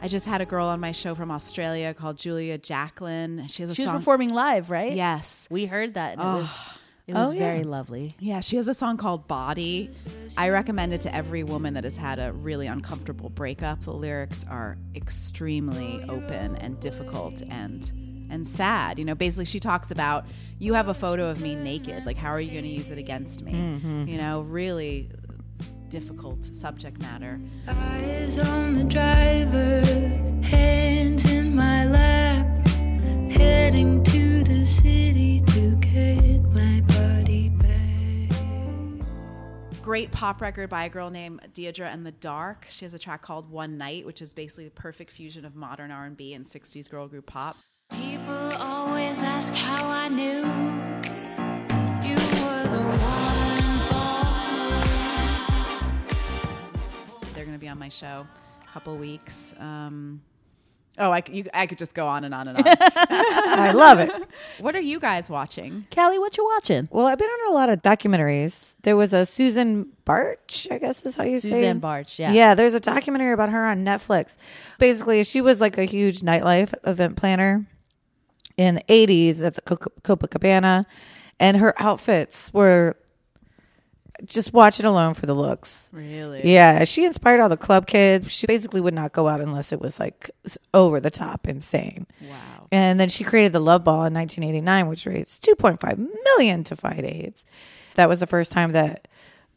[0.00, 3.46] I just had a girl on my show from Australia called Julia Jacklin.
[3.48, 3.96] She has a She was song.
[3.96, 4.92] performing live, right?
[4.92, 5.48] Yes.
[5.50, 6.18] We heard that.
[6.18, 6.60] And It was,
[7.08, 7.38] it was Oh, yeah.
[7.40, 8.12] very lovely.
[8.20, 9.90] Yeah, she has a song called Body.
[10.36, 13.82] I recommend it to every woman that has had a really uncomfortable breakup.
[13.82, 17.92] The lyrics are extremely open and difficult and
[18.30, 18.98] and sad.
[18.98, 20.26] You know, basically she talks about
[20.58, 22.04] you have a photo of me naked.
[22.06, 23.52] Like how are you going to use it against me?
[23.52, 24.06] Mm-hmm.
[24.06, 25.08] You know, really
[25.88, 27.40] difficult subject matter.
[27.66, 29.80] Eyes on the driver,
[30.42, 32.68] hands in my lap,
[33.30, 38.30] heading to the city to get my body back.
[39.82, 42.66] Great pop record by a girl named Deidre and the Dark.
[42.70, 45.90] She has a track called One Night, which is basically the perfect fusion of modern
[45.90, 47.56] R&B and 60s girl group pop.
[47.90, 50.42] People always ask how I knew
[57.58, 58.26] to be on my show
[58.62, 59.54] a couple weeks.
[59.58, 60.22] Um,
[60.98, 62.64] oh, I, c- you, I could just go on and on and on.
[62.80, 64.10] I love it.
[64.60, 65.86] what are you guys watching?
[65.94, 66.88] Callie, what you watching?
[66.90, 68.76] Well, I've been on a lot of documentaries.
[68.82, 71.50] There was a Susan Bartsch, I guess is how you say.
[71.50, 71.82] Suzanne it.
[71.82, 72.32] Bartsch, yeah.
[72.32, 74.36] Yeah, there's a documentary about her on Netflix.
[74.78, 77.66] Basically, she was like a huge nightlife event planner
[78.56, 80.86] in the 80s at the Coca- Copacabana,
[81.38, 82.96] and her outfits were
[84.24, 85.90] just watch it alone for the looks.
[85.92, 86.52] Really?
[86.52, 88.30] Yeah, she inspired all the club kids.
[88.32, 90.30] She basically would not go out unless it was like
[90.74, 92.06] over the top insane.
[92.20, 92.68] Wow.
[92.70, 97.04] And then she created the Love Ball in 1989, which raised 2.5 million to fight
[97.04, 97.44] AIDS.
[97.94, 99.08] That was the first time that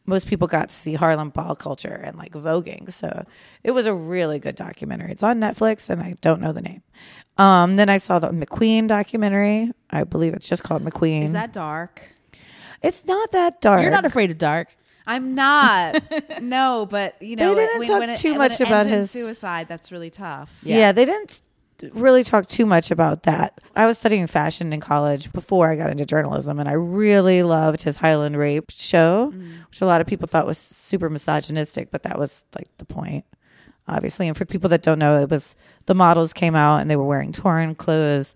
[0.06, 2.90] most people got to see Harlem ball culture and like voguing.
[2.90, 3.24] So
[3.62, 5.12] it was a really good documentary.
[5.12, 6.82] It's on Netflix, and I don't know the name.
[7.38, 9.70] Um, then I saw the McQueen documentary.
[9.90, 11.24] I believe it's just called McQueen.
[11.24, 12.02] Is that dark?
[12.82, 13.82] It's not that dark.
[13.82, 14.68] You're not afraid of dark.
[15.06, 16.02] I'm not.
[16.42, 18.86] no, but you know, they didn't when, talk when it, too when much it about
[18.86, 19.68] his- suicide.
[19.68, 20.60] That's really tough.
[20.62, 20.92] Yeah.
[20.92, 21.42] they didn't
[21.92, 23.58] really talk too much about that.
[23.74, 27.82] I was studying fashion in college before I got into journalism, and I really loved
[27.82, 29.66] his Highland Rape show, mm.
[29.68, 33.24] which a lot of people thought was super misogynistic, but that was like the point,
[33.88, 34.28] obviously.
[34.28, 35.56] And for people that don't know, it was
[35.86, 38.34] the models came out and they were wearing torn clothes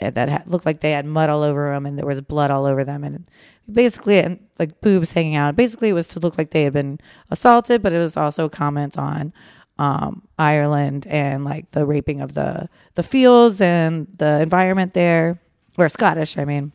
[0.00, 2.66] that had, looked like they had mud all over them, and there was blood all
[2.66, 3.26] over them, and
[3.70, 5.56] basically, and like boobs hanging out.
[5.56, 8.96] Basically, it was to look like they had been assaulted, but it was also comments
[8.96, 9.32] on
[9.78, 15.40] um, Ireland and like the raping of the the fields and the environment there,
[15.76, 16.72] or Scottish, I mean.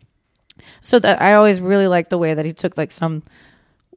[0.82, 3.24] So that I always really liked the way that he took like some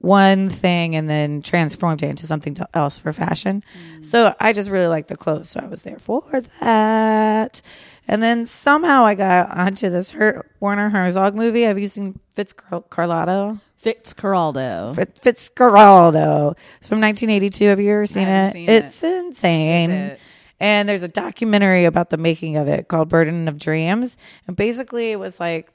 [0.00, 3.62] one thing and then transformed it into something else for fashion.
[4.02, 6.22] So I just really liked the clothes, so I was there for
[6.60, 7.62] that.
[8.08, 11.62] And then somehow I got onto this Her- Werner Herzog movie.
[11.62, 13.60] Have you seen Fitzcarraldo?
[13.82, 14.94] Fitzcarraldo.
[14.94, 17.64] Fit- Fitzcarraldo It's from 1982.
[17.66, 18.52] Have you ever seen it?
[18.52, 18.84] seen it.
[18.84, 19.90] it's insane.
[19.90, 20.20] Is it?
[20.58, 24.16] And there's a documentary about the making of it called Burden of Dreams.
[24.46, 25.70] And basically, it was like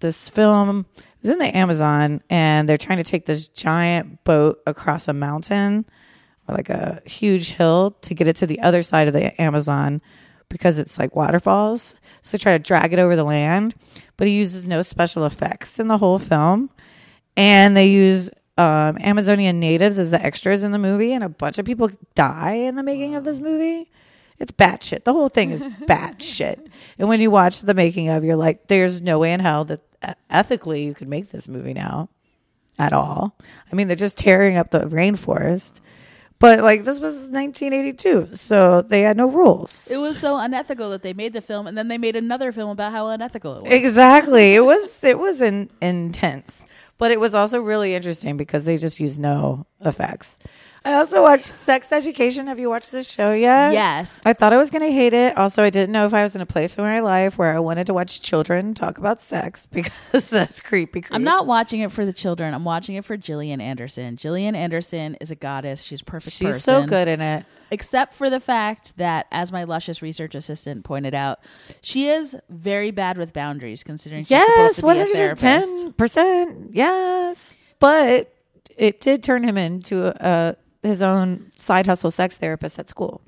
[0.00, 0.86] this film.
[0.96, 5.12] It was in the Amazon, and they're trying to take this giant boat across a
[5.12, 5.84] mountain
[6.48, 10.02] or like a huge hill to get it to the other side of the Amazon
[10.54, 12.00] because it's like waterfalls.
[12.22, 13.74] So they try to drag it over the land,
[14.16, 16.70] but he uses no special effects in the whole film.
[17.36, 21.58] And they use um, Amazonian natives as the extras in the movie, and a bunch
[21.58, 23.90] of people die in the making of this movie.
[24.38, 25.02] It's batshit.
[25.02, 26.68] The whole thing is batshit.
[27.00, 29.80] And when you watch the making of, you're like, there's no way in hell that
[30.30, 32.10] ethically you could make this movie now
[32.78, 33.36] at all.
[33.72, 35.80] I mean, they're just tearing up the rainforest.
[36.38, 39.88] But like this was 1982, so they had no rules.
[39.90, 42.70] It was so unethical that they made the film, and then they made another film
[42.70, 43.72] about how unethical it was.
[43.72, 44.54] Exactly.
[44.54, 46.64] It was it was in, intense,
[46.98, 50.38] but it was also really interesting because they just used no effects.
[50.86, 52.46] I also watched Sex Education.
[52.46, 53.72] Have you watched this show yet?
[53.72, 54.20] Yes.
[54.26, 55.34] I thought I was going to hate it.
[55.36, 57.58] Also, I didn't know if I was in a place in my life where I
[57.58, 61.02] wanted to watch children talk about sex because that's creepy.
[61.10, 62.52] I'm not watching it for the children.
[62.52, 64.16] I'm watching it for Gillian Anderson.
[64.16, 65.82] Gillian Anderson is a goddess.
[65.82, 66.36] She's perfect.
[66.36, 66.60] She's person.
[66.82, 67.46] so good in it.
[67.70, 71.38] except for the fact that, as my luscious research assistant pointed out,
[71.80, 75.38] she is very bad with boundaries, considering she's Yes, supposed one to be a hundred
[75.38, 75.82] therapist.
[75.84, 76.74] ten percent.
[76.74, 78.30] Yes, but
[78.76, 80.54] it did turn him into uh,
[80.84, 83.22] his own side hustle sex therapist at school.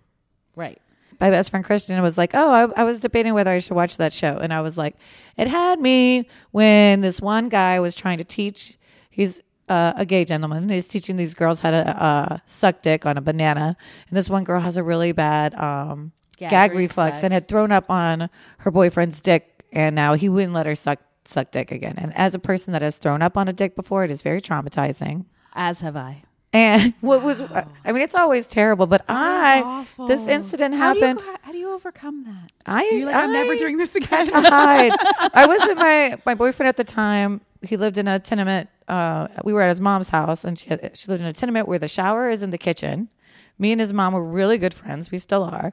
[0.55, 0.81] Right.
[1.21, 3.97] my best friend Christian was like, "Oh, I, I was debating whether I should watch
[3.97, 4.97] that show," and I was like,
[5.37, 8.77] "It had me when this one guy was trying to teach.
[9.11, 10.69] He's uh, a gay gentleman.
[10.69, 13.77] He's teaching these girls how to uh, suck dick on a banana,
[14.09, 17.25] and this one girl has a really bad um, Gag gag, reflex, reflex.
[17.25, 18.29] and had thrown up on
[18.59, 21.95] her boyfriend's dick, and now he wouldn't let her suck suck dick again.
[21.97, 24.41] And as a person that has thrown up on a dick before, it is very
[24.41, 26.23] traumatizing." As have I.
[26.53, 31.05] And what was, I mean, it's always terrible, but I, this incident How do, you,
[31.07, 31.29] happened.
[31.43, 32.53] how do you overcome that?
[32.65, 34.29] I, You're like, I'm never doing this again.
[34.33, 34.93] hide.
[35.35, 37.41] I was with my my boyfriend at the time.
[37.63, 38.69] He lived in a tenement.
[38.89, 41.67] Uh, we were at his mom's house, and she had, she lived in a tenement
[41.69, 43.09] where the shower is in the kitchen.
[43.59, 45.11] Me and his mom were really good friends.
[45.11, 45.73] We still are.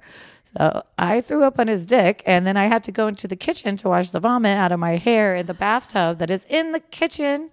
[0.57, 3.35] So I threw up on his dick, and then I had to go into the
[3.35, 6.71] kitchen to wash the vomit out of my hair in the bathtub that is in
[6.71, 7.51] the kitchen.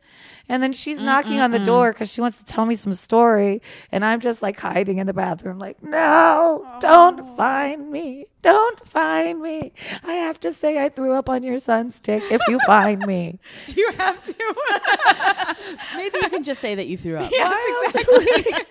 [0.50, 3.62] And then she's knocking on the door because she wants to tell me some story,
[3.92, 9.40] and I'm just like hiding in the bathroom, like, no, don't find me, don't find
[9.40, 9.72] me.
[10.02, 13.38] I have to say I threw up on your son's dick if you find me.
[13.66, 15.56] do you have to?
[15.96, 17.30] Maybe you can just say that you threw up.
[17.32, 18.66] yes, exactly.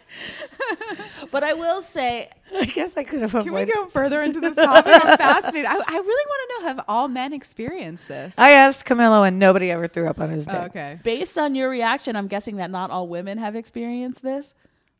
[1.31, 3.67] But I will say, I guess I could have avoided.
[3.69, 4.91] Can we go further into this topic?
[4.93, 5.65] I'm fascinated.
[5.67, 8.35] I, I really want to know have all men experienced this?
[8.37, 10.55] I asked Camilo, and nobody ever threw up on his dick.
[10.55, 10.99] Oh, okay.
[11.03, 14.55] based on your reaction, I'm guessing that not all women have experienced this.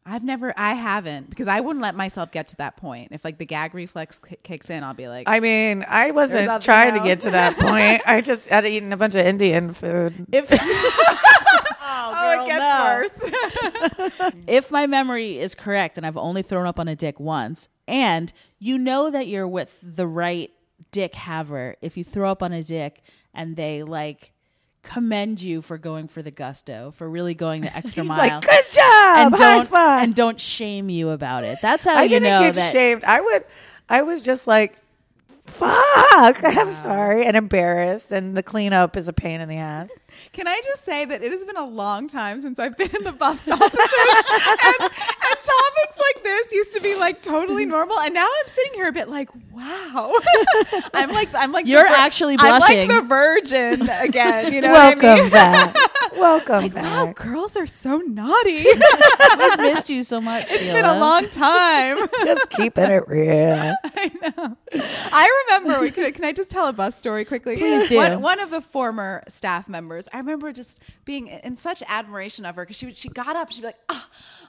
[0.10, 3.10] I've never, I haven't, because I wouldn't let myself get to that point.
[3.12, 6.46] If like the gag reflex ki- kicks in, I'll be like, I mean, I wasn't
[6.46, 8.02] something trying to get to that point.
[8.08, 10.26] I just had eaten a bunch of Indian food.
[10.32, 10.58] If oh,
[11.82, 14.42] oh, it gets worse.
[14.48, 18.34] if my memory is correct, and I've only thrown up on a dick once, and
[18.58, 20.50] you know that you're with the right
[20.92, 23.04] dick haver if you throw up on a dick
[23.34, 24.32] and they like
[24.84, 28.18] commend you for going for the gusto, for really going the extra mile.
[28.18, 31.60] like, "Good job, and don't five." and don't shame you about it.
[31.62, 33.04] That's how I you didn't know get that shamed.
[33.04, 33.44] I would.
[33.90, 34.78] I was just like,
[35.46, 35.74] "Fuck!"
[36.44, 39.90] I'm sorry, and embarrassed, and the cleanup is a pain in the ass.
[40.34, 43.04] Can I just say that it has been a long time since I've been in
[43.04, 48.14] the bus offices, and, and topics like this used to be like totally normal, and
[48.14, 50.14] now I'm sitting here a bit like, wow,
[50.94, 52.80] I'm like, I'm like, You're actually blushing.
[52.82, 54.54] I'm like the virgin again.
[54.54, 55.32] You know, what I Welcome mean?
[55.32, 55.76] back.
[56.14, 57.16] Welcome Wow, back.
[57.18, 58.66] girls are so naughty.
[59.20, 60.46] I've missed you so much.
[60.50, 61.98] It's been a long time.
[62.26, 63.76] Just keeping it real.
[63.84, 64.58] I know.
[64.74, 65.80] I remember.
[65.82, 67.58] We could, can I just tell a bus story quickly?
[67.58, 67.98] Please do.
[67.98, 70.08] One, one of the former staff members.
[70.12, 73.52] I remember just being in such admiration of her because she would, she got up.
[73.52, 74.06] She'd be like, oh,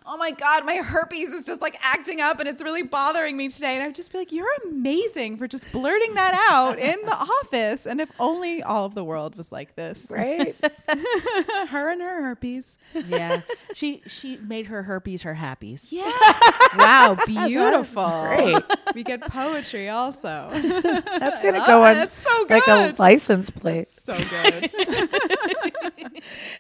[0.07, 3.49] "Oh my god, my herpes is just like acting up and it's really bothering me
[3.49, 7.01] today." And I would just be like, "You're amazing for just blurting that out in
[7.05, 10.55] the office." And if only all of the world was like this, Right?
[11.69, 12.77] her and her herpes.
[13.07, 13.43] Yeah,
[13.75, 15.87] she she made her herpes her happies.
[15.91, 16.11] Yeah.
[16.79, 17.17] wow.
[17.27, 18.09] Beautiful.
[18.37, 18.63] great.
[18.95, 20.49] We get poetry also.
[20.51, 23.89] That's gonna go on It's so like a license plate.
[23.89, 24.71] so good.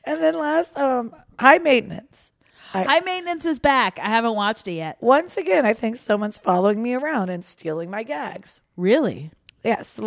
[0.05, 2.30] And then last, um, high maintenance.
[2.73, 3.99] High maintenance is back.
[4.01, 4.97] I haven't watched it yet.
[5.01, 8.61] Once again, I think someone's following me around and stealing my gags.
[8.77, 9.31] Really,
[9.63, 10.03] Yes, the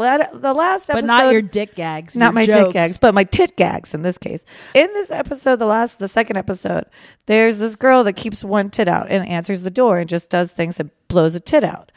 [0.54, 2.16] last episode, but not your dick gags.
[2.16, 2.66] not my jokes.
[2.66, 4.44] tit gags, but my tit gags in this case.
[4.74, 6.86] In this episode, the last, the second episode,
[7.28, 10.52] there's this girl that keeps one tit out and answers the door and just does
[10.52, 11.92] things and blows a tit out.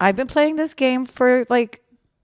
[0.00, 1.82] I've been playing this game for like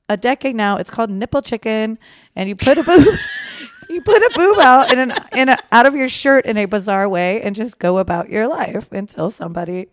[0.08, 0.78] a decade now.
[0.78, 1.98] It's called Nipple Chicken,
[2.34, 3.18] and you put a boob,
[3.90, 6.66] you put a boob out in an in a, out of your shirt in a
[6.66, 9.88] bizarre way, and just go about your life until somebody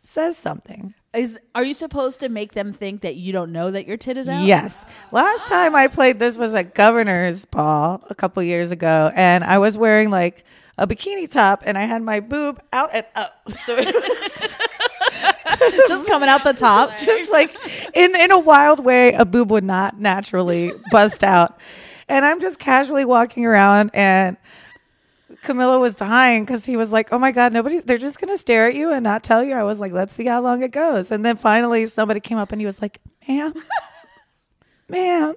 [0.00, 0.94] says something.
[1.14, 4.16] Is are you supposed to make them think that you don't know that your tit
[4.16, 4.44] is out?
[4.44, 4.84] Yes.
[5.10, 9.58] Last time I played this was at Governor's Ball a couple years ago, and I
[9.58, 10.44] was wearing like
[10.76, 13.34] a bikini top, and I had my boob out and up.
[13.66, 13.94] So it
[15.74, 16.96] was just coming out the top.
[17.00, 17.54] just like
[17.94, 21.58] in in a wild way, a boob would not naturally bust out,
[22.08, 24.36] and I'm just casually walking around and.
[25.44, 27.78] Camilo was dying because he was like, "Oh my god, nobody!
[27.78, 30.26] They're just gonna stare at you and not tell you." I was like, "Let's see
[30.26, 33.54] how long it goes." And then finally, somebody came up and he was like, "Ma'am,
[34.88, 35.34] ma'am,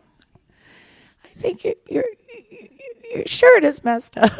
[1.23, 2.05] I think your your
[3.13, 4.31] your shirt is messed up."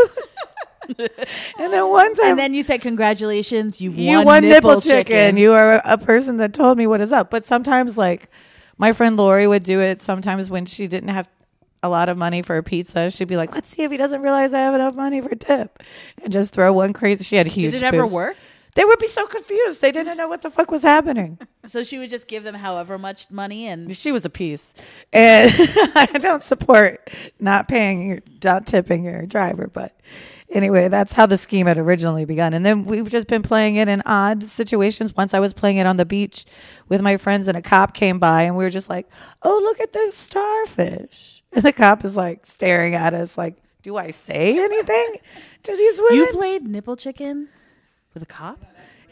[0.97, 4.82] and then one time, And then you said, "Congratulations, you've you won, won nipple, nipple
[4.82, 5.38] chicken.
[5.38, 7.29] You are a person that told me what is up.
[7.29, 8.29] But sometimes, like
[8.77, 10.01] my friend Lori would do it.
[10.01, 11.29] Sometimes when she didn't have
[11.84, 14.21] a lot of money for a pizza, she'd be like, "Let's see if he doesn't
[14.21, 15.82] realize I have enough money for a tip,"
[16.23, 17.23] and just throw one crazy.
[17.23, 17.73] She had huge.
[17.73, 18.13] Did it ever boobs.
[18.13, 18.38] work?
[18.73, 19.82] They would be so confused.
[19.82, 21.38] They didn't know what the fuck was happening.
[21.63, 24.73] So she would just give them however much money, and She was a piece,
[25.13, 25.51] and
[25.95, 27.07] I don't support
[27.39, 29.69] not paying your, not tipping your driver.
[29.71, 29.95] But
[30.49, 32.55] anyway, that's how the scheme had originally begun.
[32.55, 35.15] And then we've just been playing it in odd situations.
[35.15, 36.45] Once I was playing it on the beach
[36.89, 39.07] with my friends, and a cop came by, and we were just like,
[39.43, 43.97] "Oh, look at this starfish!" And the cop is like staring at us, like, "Do
[43.97, 45.17] I say anything
[45.63, 47.49] to these women?" you played nipple chicken
[48.13, 48.63] with a cop.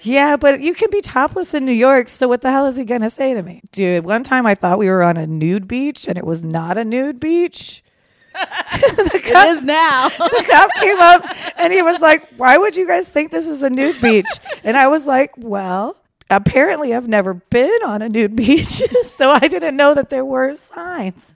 [0.02, 2.86] Yeah, but you can be topless in New York, so what the hell is he
[2.86, 3.62] gonna say to me?
[3.72, 6.78] Dude, one time I thought we were on a nude beach and it was not
[6.78, 7.84] a nude beach.
[8.34, 10.08] the cop, It is now.
[10.18, 11.26] The cop came up
[11.58, 14.28] and he was like, Why would you guys think this is a nude beach?
[14.64, 15.98] And I was like, Well,
[16.30, 18.68] apparently I've never been on a nude beach,
[19.04, 21.36] so I didn't know that there were signs.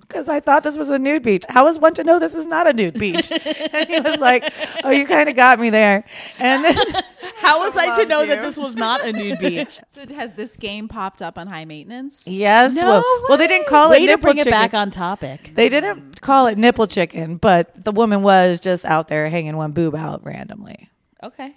[0.00, 1.44] Because I thought this was a nude beach.
[1.48, 3.30] How is one to know this is not a nude beach?
[3.72, 6.04] And he was like, "Oh, you kind of got me there."
[6.40, 6.74] And then
[7.36, 9.78] How was I to know that this was not a nude beach?
[9.90, 12.24] So has this game popped up on high maintenance?
[12.26, 12.74] Yes.
[12.74, 14.48] No well, well, they didn't call Way it to bring chicken.
[14.48, 15.52] it back on topic.
[15.54, 19.72] They didn't call it nipple chicken, but the woman was just out there hanging one
[19.72, 20.90] boob out randomly.
[21.22, 21.54] Okay.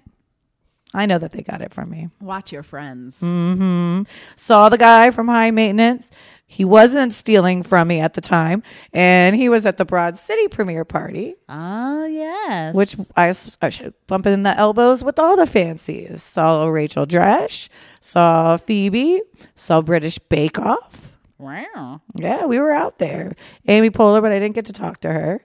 [0.94, 2.10] I know that they got it from me.
[2.22, 3.20] Watch your friends.
[3.22, 4.04] Mm-hmm.
[4.36, 6.12] Saw the guy from high maintenance.
[6.54, 8.62] He wasn't stealing from me at the time,
[8.93, 12.76] and he was at the Broad City premiere party, Ah, yes.
[12.76, 16.22] which I should bump in the elbows with all the fancies.
[16.22, 19.22] Saw Rachel Dratch, saw Phoebe,
[19.56, 21.18] saw British Bake Off.
[21.39, 22.01] Wow.
[22.14, 23.34] Yeah, we were out there.
[23.68, 25.43] Amy Poehler, but I didn't get to talk to her.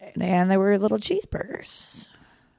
[0.00, 2.08] And, and there were little cheeseburgers.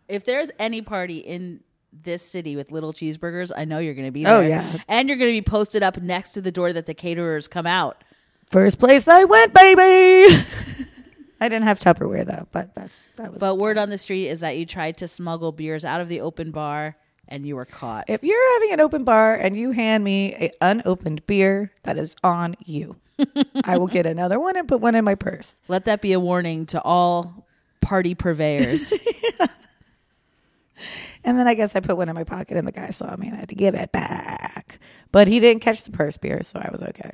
[0.10, 1.62] If there's any party in
[2.04, 4.44] this city with little cheeseburgers, I know you're going to be oh, there.
[4.44, 4.78] Oh, yeah.
[4.88, 7.66] And you're going to be posted up next to the door that the caterers come
[7.66, 8.04] out.
[8.48, 10.36] First place I went, baby.
[11.42, 13.40] I didn't have Tupperware though, but that's that was.
[13.40, 16.22] But word on the street is that you tried to smuggle beers out of the
[16.22, 16.96] open bar
[17.28, 18.06] and you were caught.
[18.08, 22.16] if you're having an open bar and you hand me an unopened beer, that is
[22.24, 22.96] on you.
[23.64, 25.58] I will get another one and put one in my purse.
[25.68, 27.46] Let that be a warning to all
[27.82, 28.94] party purveyors.
[31.24, 33.28] And then I guess I put one in my pocket, and the guy saw me,
[33.28, 34.80] and I had to give it back.
[35.12, 37.12] But he didn't catch the purse beer, so I was okay.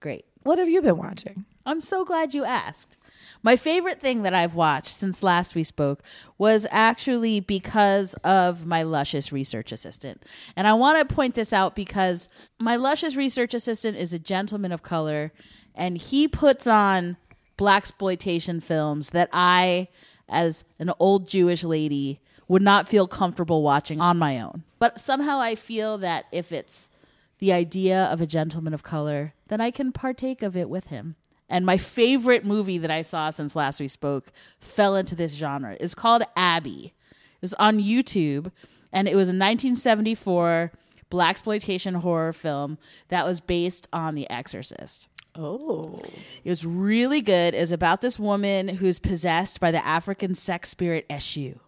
[0.00, 0.24] Great.
[0.42, 1.44] What have you been watching?
[1.66, 2.96] I'm so glad you asked.
[3.42, 6.02] My favorite thing that I've watched since last we spoke
[6.38, 10.24] was actually because of my luscious research assistant.
[10.56, 12.28] And I want to point this out because
[12.58, 15.32] my luscious research assistant is a gentleman of color
[15.74, 17.16] and he puts on
[17.56, 19.88] black exploitation films that I
[20.28, 22.20] as an old Jewish lady
[22.50, 24.64] would not feel comfortable watching on my own.
[24.80, 26.90] But somehow I feel that if it's
[27.38, 31.14] the idea of a gentleman of color, then I can partake of it with him.
[31.48, 35.76] And my favorite movie that I saw since last we spoke fell into this genre.
[35.78, 36.92] It's called Abby.
[37.12, 38.50] It was on YouTube,
[38.92, 40.72] and it was a 1974
[41.08, 42.78] black exploitation horror film
[43.10, 45.08] that was based on The Exorcist.
[45.36, 46.02] Oh,
[46.42, 47.54] It was really good.
[47.54, 51.60] It was about this woman who's possessed by the African sex spirit Eshu,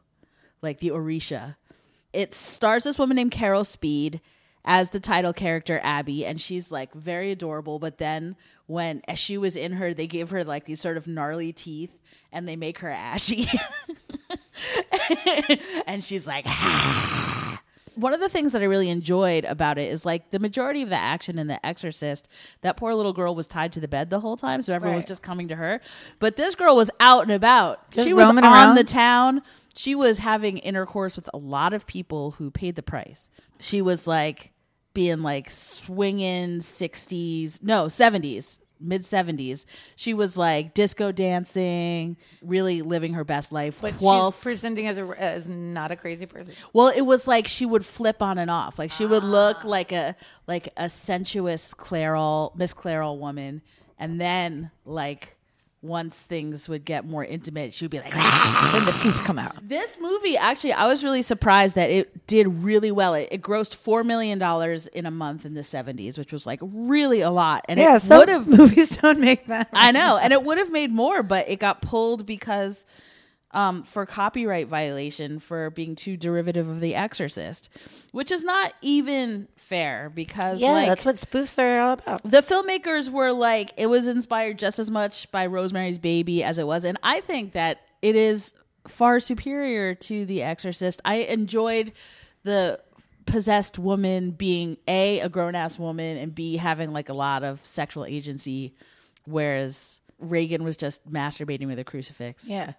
[0.62, 1.56] like the Orisha.
[2.12, 4.20] It stars this woman named Carol Speed
[4.64, 7.78] as the title character Abby, and she's like very adorable.
[7.78, 8.36] But then
[8.66, 11.98] when Eshu was in her, they give her like these sort of gnarly teeth,
[12.30, 13.48] and they make her ashy.
[15.86, 16.46] and she's like,
[17.94, 20.88] one of the things that I really enjoyed about it is like the majority of
[20.88, 22.28] the action in The Exorcist,
[22.62, 25.04] that poor little girl was tied to the bed the whole time, so everyone was
[25.04, 25.80] just coming to her.
[26.20, 27.90] But this girl was out and about.
[27.90, 28.76] Just she was on around?
[28.76, 29.42] the town.
[29.74, 33.28] She was having intercourse with a lot of people who paid the price.
[33.58, 34.52] She was like
[34.94, 39.64] being like swinging 60s, no, 70s mid 70s.
[39.96, 43.80] She was like disco dancing, really living her best life.
[43.80, 46.54] But whilst, she's presenting as a as not a crazy person.
[46.72, 48.78] well, it was like she would flip on and off.
[48.78, 49.68] Like she would look ah.
[49.68, 50.16] like a
[50.46, 53.62] like a sensuous Clairol, Miss Clairol woman,
[53.98, 55.36] and then like
[55.82, 58.12] once things would get more intimate, she would be like.
[58.72, 59.56] Then the teeth come out.
[59.68, 63.14] This movie, actually, I was really surprised that it did really well.
[63.14, 66.60] It, it grossed four million dollars in a month in the seventies, which was like
[66.62, 67.64] really a lot.
[67.68, 69.68] And Yeah, it would have, movies don't make that.
[69.72, 72.86] I know, and it would have made more, but it got pulled because
[73.54, 77.68] um, for copyright violation for being too derivative of The Exorcist,
[78.12, 82.22] which is not even fair because Yeah, like, that's what spoofs are all about.
[82.22, 86.66] the filmmakers were like it was inspired just as much by Rosemary's Baby as it
[86.66, 88.54] was and I think that it is
[88.88, 91.00] far superior to The Exorcist.
[91.04, 91.92] I enjoyed
[92.42, 92.80] the
[93.26, 97.64] possessed woman being a a grown ass woman and b having like a lot of
[97.64, 98.74] sexual agency
[99.26, 102.48] whereas Regan was just masturbating with a crucifix.
[102.48, 102.72] Yeah.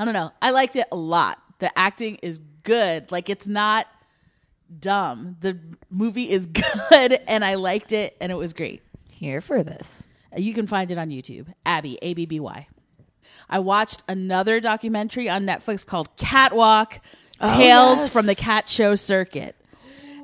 [0.00, 0.32] I don't know.
[0.40, 1.42] I liked it a lot.
[1.58, 3.12] The acting is good.
[3.12, 3.86] Like it's not
[4.78, 5.36] dumb.
[5.40, 5.58] The
[5.90, 6.46] movie is
[6.90, 8.80] good and I liked it and it was great.
[9.10, 10.08] Here for this.
[10.34, 11.52] You can find it on YouTube.
[11.66, 12.66] Abby, A B B Y.
[13.50, 17.00] I watched another documentary on Netflix called Catwalk
[17.38, 18.08] oh, Tales yes.
[18.10, 19.54] from the Cat Show Circuit.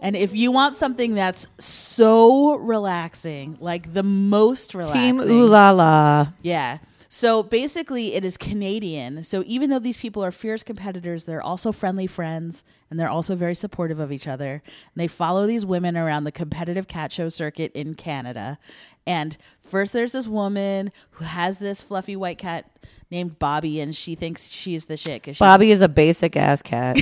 [0.01, 5.71] And if you want something that's so relaxing, like the most relaxing, Team Ooh La
[5.73, 6.29] La.
[6.41, 6.79] yeah.
[7.17, 9.23] So basically, it is Canadian.
[9.23, 13.35] So even though these people are fierce competitors, they're also friendly friends and they're also
[13.35, 14.53] very supportive of each other.
[14.63, 14.63] And
[14.97, 18.59] they follow these women around the competitive cat show circuit in Canada.
[19.07, 22.71] And first, there's this woman who has this fluffy white cat
[23.11, 25.23] named Bobby, and she thinks she's the shit.
[25.23, 26.99] 'cause she's Bobby is a basic ass cat.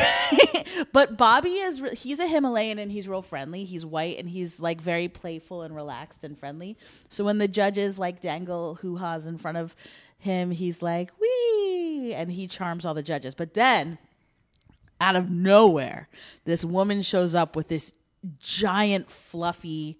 [0.92, 3.64] but Bobby is he's a Himalayan and he's real friendly.
[3.64, 6.76] He's white and he's like very playful and relaxed and friendly.
[7.08, 9.74] So when the judges like dangle hoo ha's in front of
[10.24, 13.34] him, he's like wee and he charms all the judges.
[13.34, 13.98] But then
[15.00, 16.08] out of nowhere,
[16.44, 17.94] this woman shows up with this
[18.38, 19.98] giant fluffy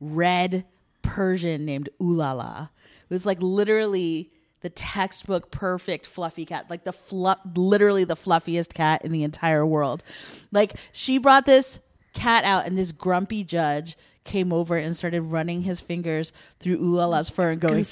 [0.00, 0.64] red
[1.02, 2.70] Persian named Ulala.
[3.02, 4.30] It was like literally
[4.60, 9.66] the textbook perfect fluffy cat, like the fluff, literally the fluffiest cat in the entire
[9.66, 10.02] world.
[10.52, 11.80] Like she brought this
[12.14, 17.28] cat out, and this grumpy judge came over and started running his fingers through Ulala's
[17.28, 17.86] fur and going,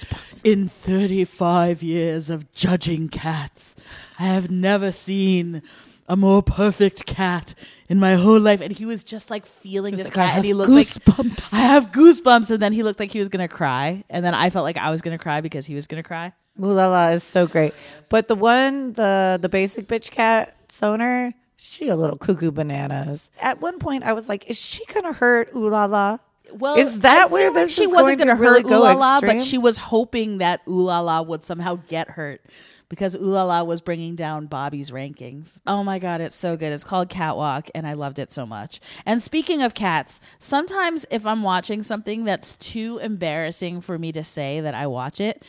[0.45, 3.76] "In 35 years of judging cats,
[4.18, 5.62] I have never seen."
[6.09, 7.55] A more perfect cat
[7.89, 10.53] in my whole life, and he was just like feeling this like, cat, and he
[10.53, 11.55] looked like goosebumps.
[11.55, 12.51] I have goosebumps.
[12.51, 14.91] And then he looked like he was gonna cry, and then I felt like I
[14.91, 16.33] was gonna cry because he was gonna cry.
[16.61, 17.72] Ooh La La is so great.
[18.11, 23.30] But the one, the the basic bitch cat, Soner, she a little cuckoo bananas.
[23.40, 26.18] At one point, I was like, is she gonna hurt Ooh La La?
[26.54, 28.82] Well, Is that where like this she is wasn't going gonna to really hurt go
[28.82, 29.38] Ulala, extreme?
[29.38, 32.42] but she was hoping that Ulala would somehow get hurt
[32.90, 35.58] because Ulala was bringing down Bobby's rankings.
[35.66, 36.72] Oh my god, it's so good.
[36.74, 38.80] It's called Catwalk, and I loved it so much.
[39.06, 44.22] And speaking of cats, sometimes if I'm watching something that's too embarrassing for me to
[44.24, 45.42] say that I watch it.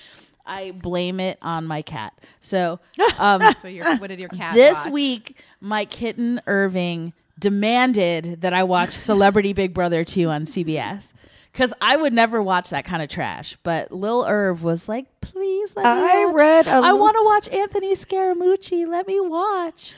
[0.45, 2.13] I blame it on my cat.
[2.41, 2.79] So,
[3.19, 4.93] um, So your, what did your cat this watch?
[4.93, 11.13] week, my kitten Irving demanded that I watch Celebrity Big Brother 2 on CBS.
[11.51, 13.57] Because I would never watch that kind of trash.
[13.61, 16.35] But Lil Irv was like, please let me I watch.
[16.35, 18.87] read a I l- want to watch Anthony Scaramucci.
[18.87, 19.93] Let me watch.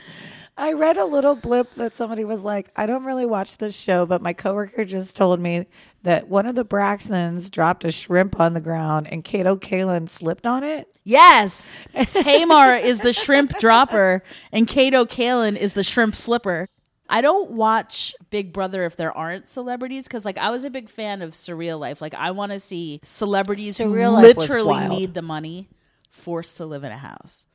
[0.58, 4.04] I read a little blip that somebody was like, I don't really watch this show,
[4.04, 5.66] but my coworker just told me
[6.06, 10.46] that one of the Braxtons dropped a shrimp on the ground and Kato Kaelin slipped
[10.46, 10.88] on it.
[11.02, 11.80] Yes.
[12.12, 16.68] Tamar is the shrimp dropper, and Kato Kaelin is the shrimp slipper.
[17.08, 20.88] I don't watch Big Brother if there aren't celebrities because, like, I was a big
[20.88, 22.00] fan of Surreal Life.
[22.00, 25.68] Like, I want to see celebrities Surreal who Life literally need the money
[26.08, 27.46] forced to live in a house.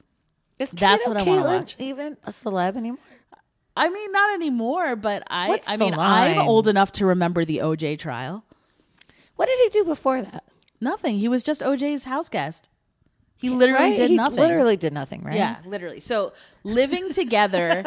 [0.60, 1.78] Is That's Kato what I wanna watch.
[1.80, 3.00] Even a celeb anymore?
[3.76, 7.46] I mean, not anymore, but I, What's I the mean, I'm old enough to remember
[7.46, 8.44] the OJ trial.
[9.38, 10.44] What did he do before that?
[10.80, 11.18] Nothing.
[11.18, 12.70] He was just OJ's house guest.
[13.38, 13.98] He literally Right?
[13.98, 14.38] did He nothing.
[14.40, 15.36] Literally did nothing, right?
[15.36, 16.00] Yeah, literally.
[16.00, 17.84] So living together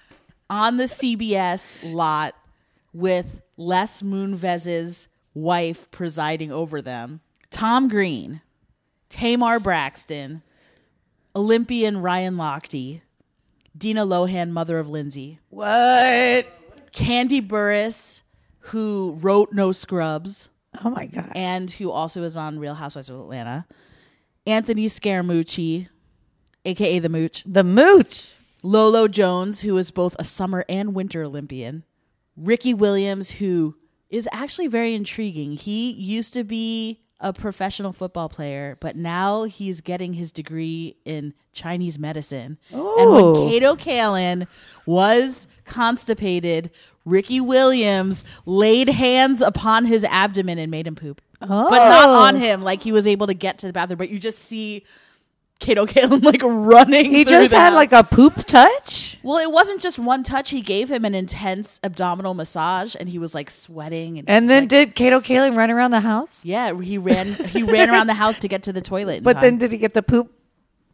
[0.50, 2.34] on the CBS lot
[2.92, 7.20] with Les Moonves's wife presiding over them,
[7.50, 8.42] Tom Green,
[9.08, 10.42] Tamar Braxton,
[11.34, 13.00] Olympian Ryan Lochte,
[13.76, 16.46] Dina Lohan, mother of Lindsay, What?
[16.92, 18.22] Kandi Burruss,
[18.60, 20.50] who wrote No Scrubs
[20.84, 21.32] Oh my god.
[21.34, 23.66] and who also is on Real Housewives of Atlanta,
[24.46, 25.88] Anthony Scaramucci,
[26.64, 28.34] aka the Mooch, the mooch.
[28.64, 31.82] Lolo Jones, who is both a summer and winter Olympian,
[32.36, 33.74] Ricky Williams, who
[34.08, 35.52] is actually very intriguing.
[35.54, 41.32] He used to be a professional football player, but now he's getting his degree in
[41.52, 42.58] Chinese medicine.
[42.70, 43.48] And when Oh.
[43.48, 44.46] Kato Kaelin
[44.84, 46.70] was constipated,
[47.04, 51.20] Ricky Williams laid hands upon his abdomen and made him poop.
[51.40, 52.14] But not Oh.
[52.14, 54.84] on him, like he was able to get to the bathroom, but you just see
[55.62, 57.10] Kato Kaelin like running.
[57.12, 57.74] He just had house.
[57.74, 59.18] like a poop touch.
[59.22, 60.50] Well, it wasn't just one touch.
[60.50, 64.18] He gave him an intense abdominal massage, and he was like sweating.
[64.18, 66.40] And, And then like, did Kato Kaelin run around the house?
[66.44, 67.32] yeah, he ran.
[67.32, 69.22] He ran around the house to get to the toilet.
[69.22, 70.32] But then did he get the poop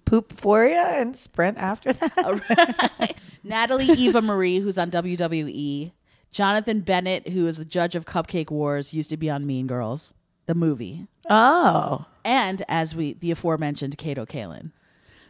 [0.05, 3.15] poop euphoria and sprint after that?
[3.45, 5.93] Natalie Eva Marie, who's on WWE,
[6.31, 10.13] Jonathan Bennett, who is the judge of Cupcake Wars, used to be on Mean Girls,
[10.49, 12.07] the movie, Oh.
[12.25, 14.73] and as we the aforementioned Kato Kaelin.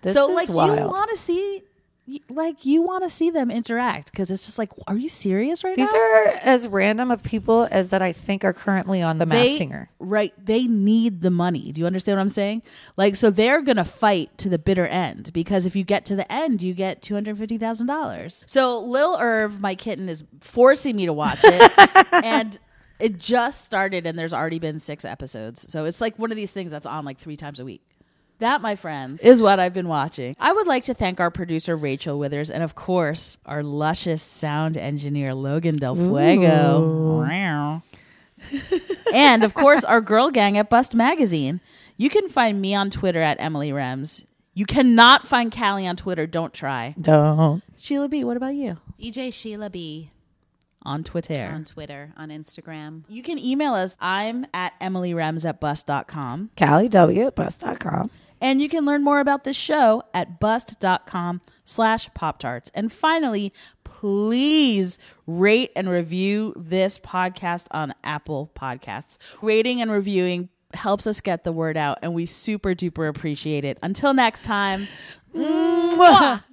[0.00, 0.78] This so is like wild.
[0.78, 1.62] you want to see.
[2.30, 5.76] Like you want to see them interact because it's just like, are you serious right
[5.76, 5.92] These now?
[5.92, 9.42] These are as random of people as that I think are currently on the Masked
[9.42, 9.90] they, Singer.
[9.98, 10.32] Right.
[10.42, 11.70] They need the money.
[11.70, 12.62] Do you understand what I'm saying?
[12.96, 16.32] Like, so they're to fight to the bitter end because if you get to the
[16.32, 18.44] end, you get $250,000.
[18.46, 21.72] So Lil Irv, my kitten, is forcing me to watch it.
[22.24, 22.58] and
[22.98, 25.70] it just started and there's already been six episodes.
[25.70, 27.82] So it's like one of these things that's on like three times a week.
[28.40, 30.36] That, my friends, is what I've been watching.
[30.38, 34.76] I would like to thank our producer, Rachel Withers, and of course, our luscious sound
[34.76, 37.20] engineer, Logan Del Fuego.
[39.12, 41.60] And of course, our girl gang at Bust Magazine.
[41.96, 44.24] You can find me on Twitter at Emily Rems.
[44.54, 46.26] You cannot find Callie on Twitter.
[46.26, 46.94] Don't try.
[47.00, 47.62] Don't.
[47.76, 48.76] Sheila B, what about you?
[49.00, 50.10] DJ Sheila B
[50.88, 51.50] On Twitter.
[51.54, 53.04] on Twitter, on Instagram.
[53.08, 53.96] you can email us.
[54.00, 56.50] I'm at emilyrems at bust.com.
[56.56, 58.10] Callie W at bust.com.
[58.40, 62.70] And you can learn more about this show at bust.com slash Pop Tarts.
[62.72, 63.52] And finally,
[63.84, 69.18] please rate and review this podcast on Apple Podcasts.
[69.42, 73.76] Rating and reviewing helps us get the word out, and we super duper appreciate it.
[73.82, 74.86] Until next time.
[75.34, 76.44] Mwah.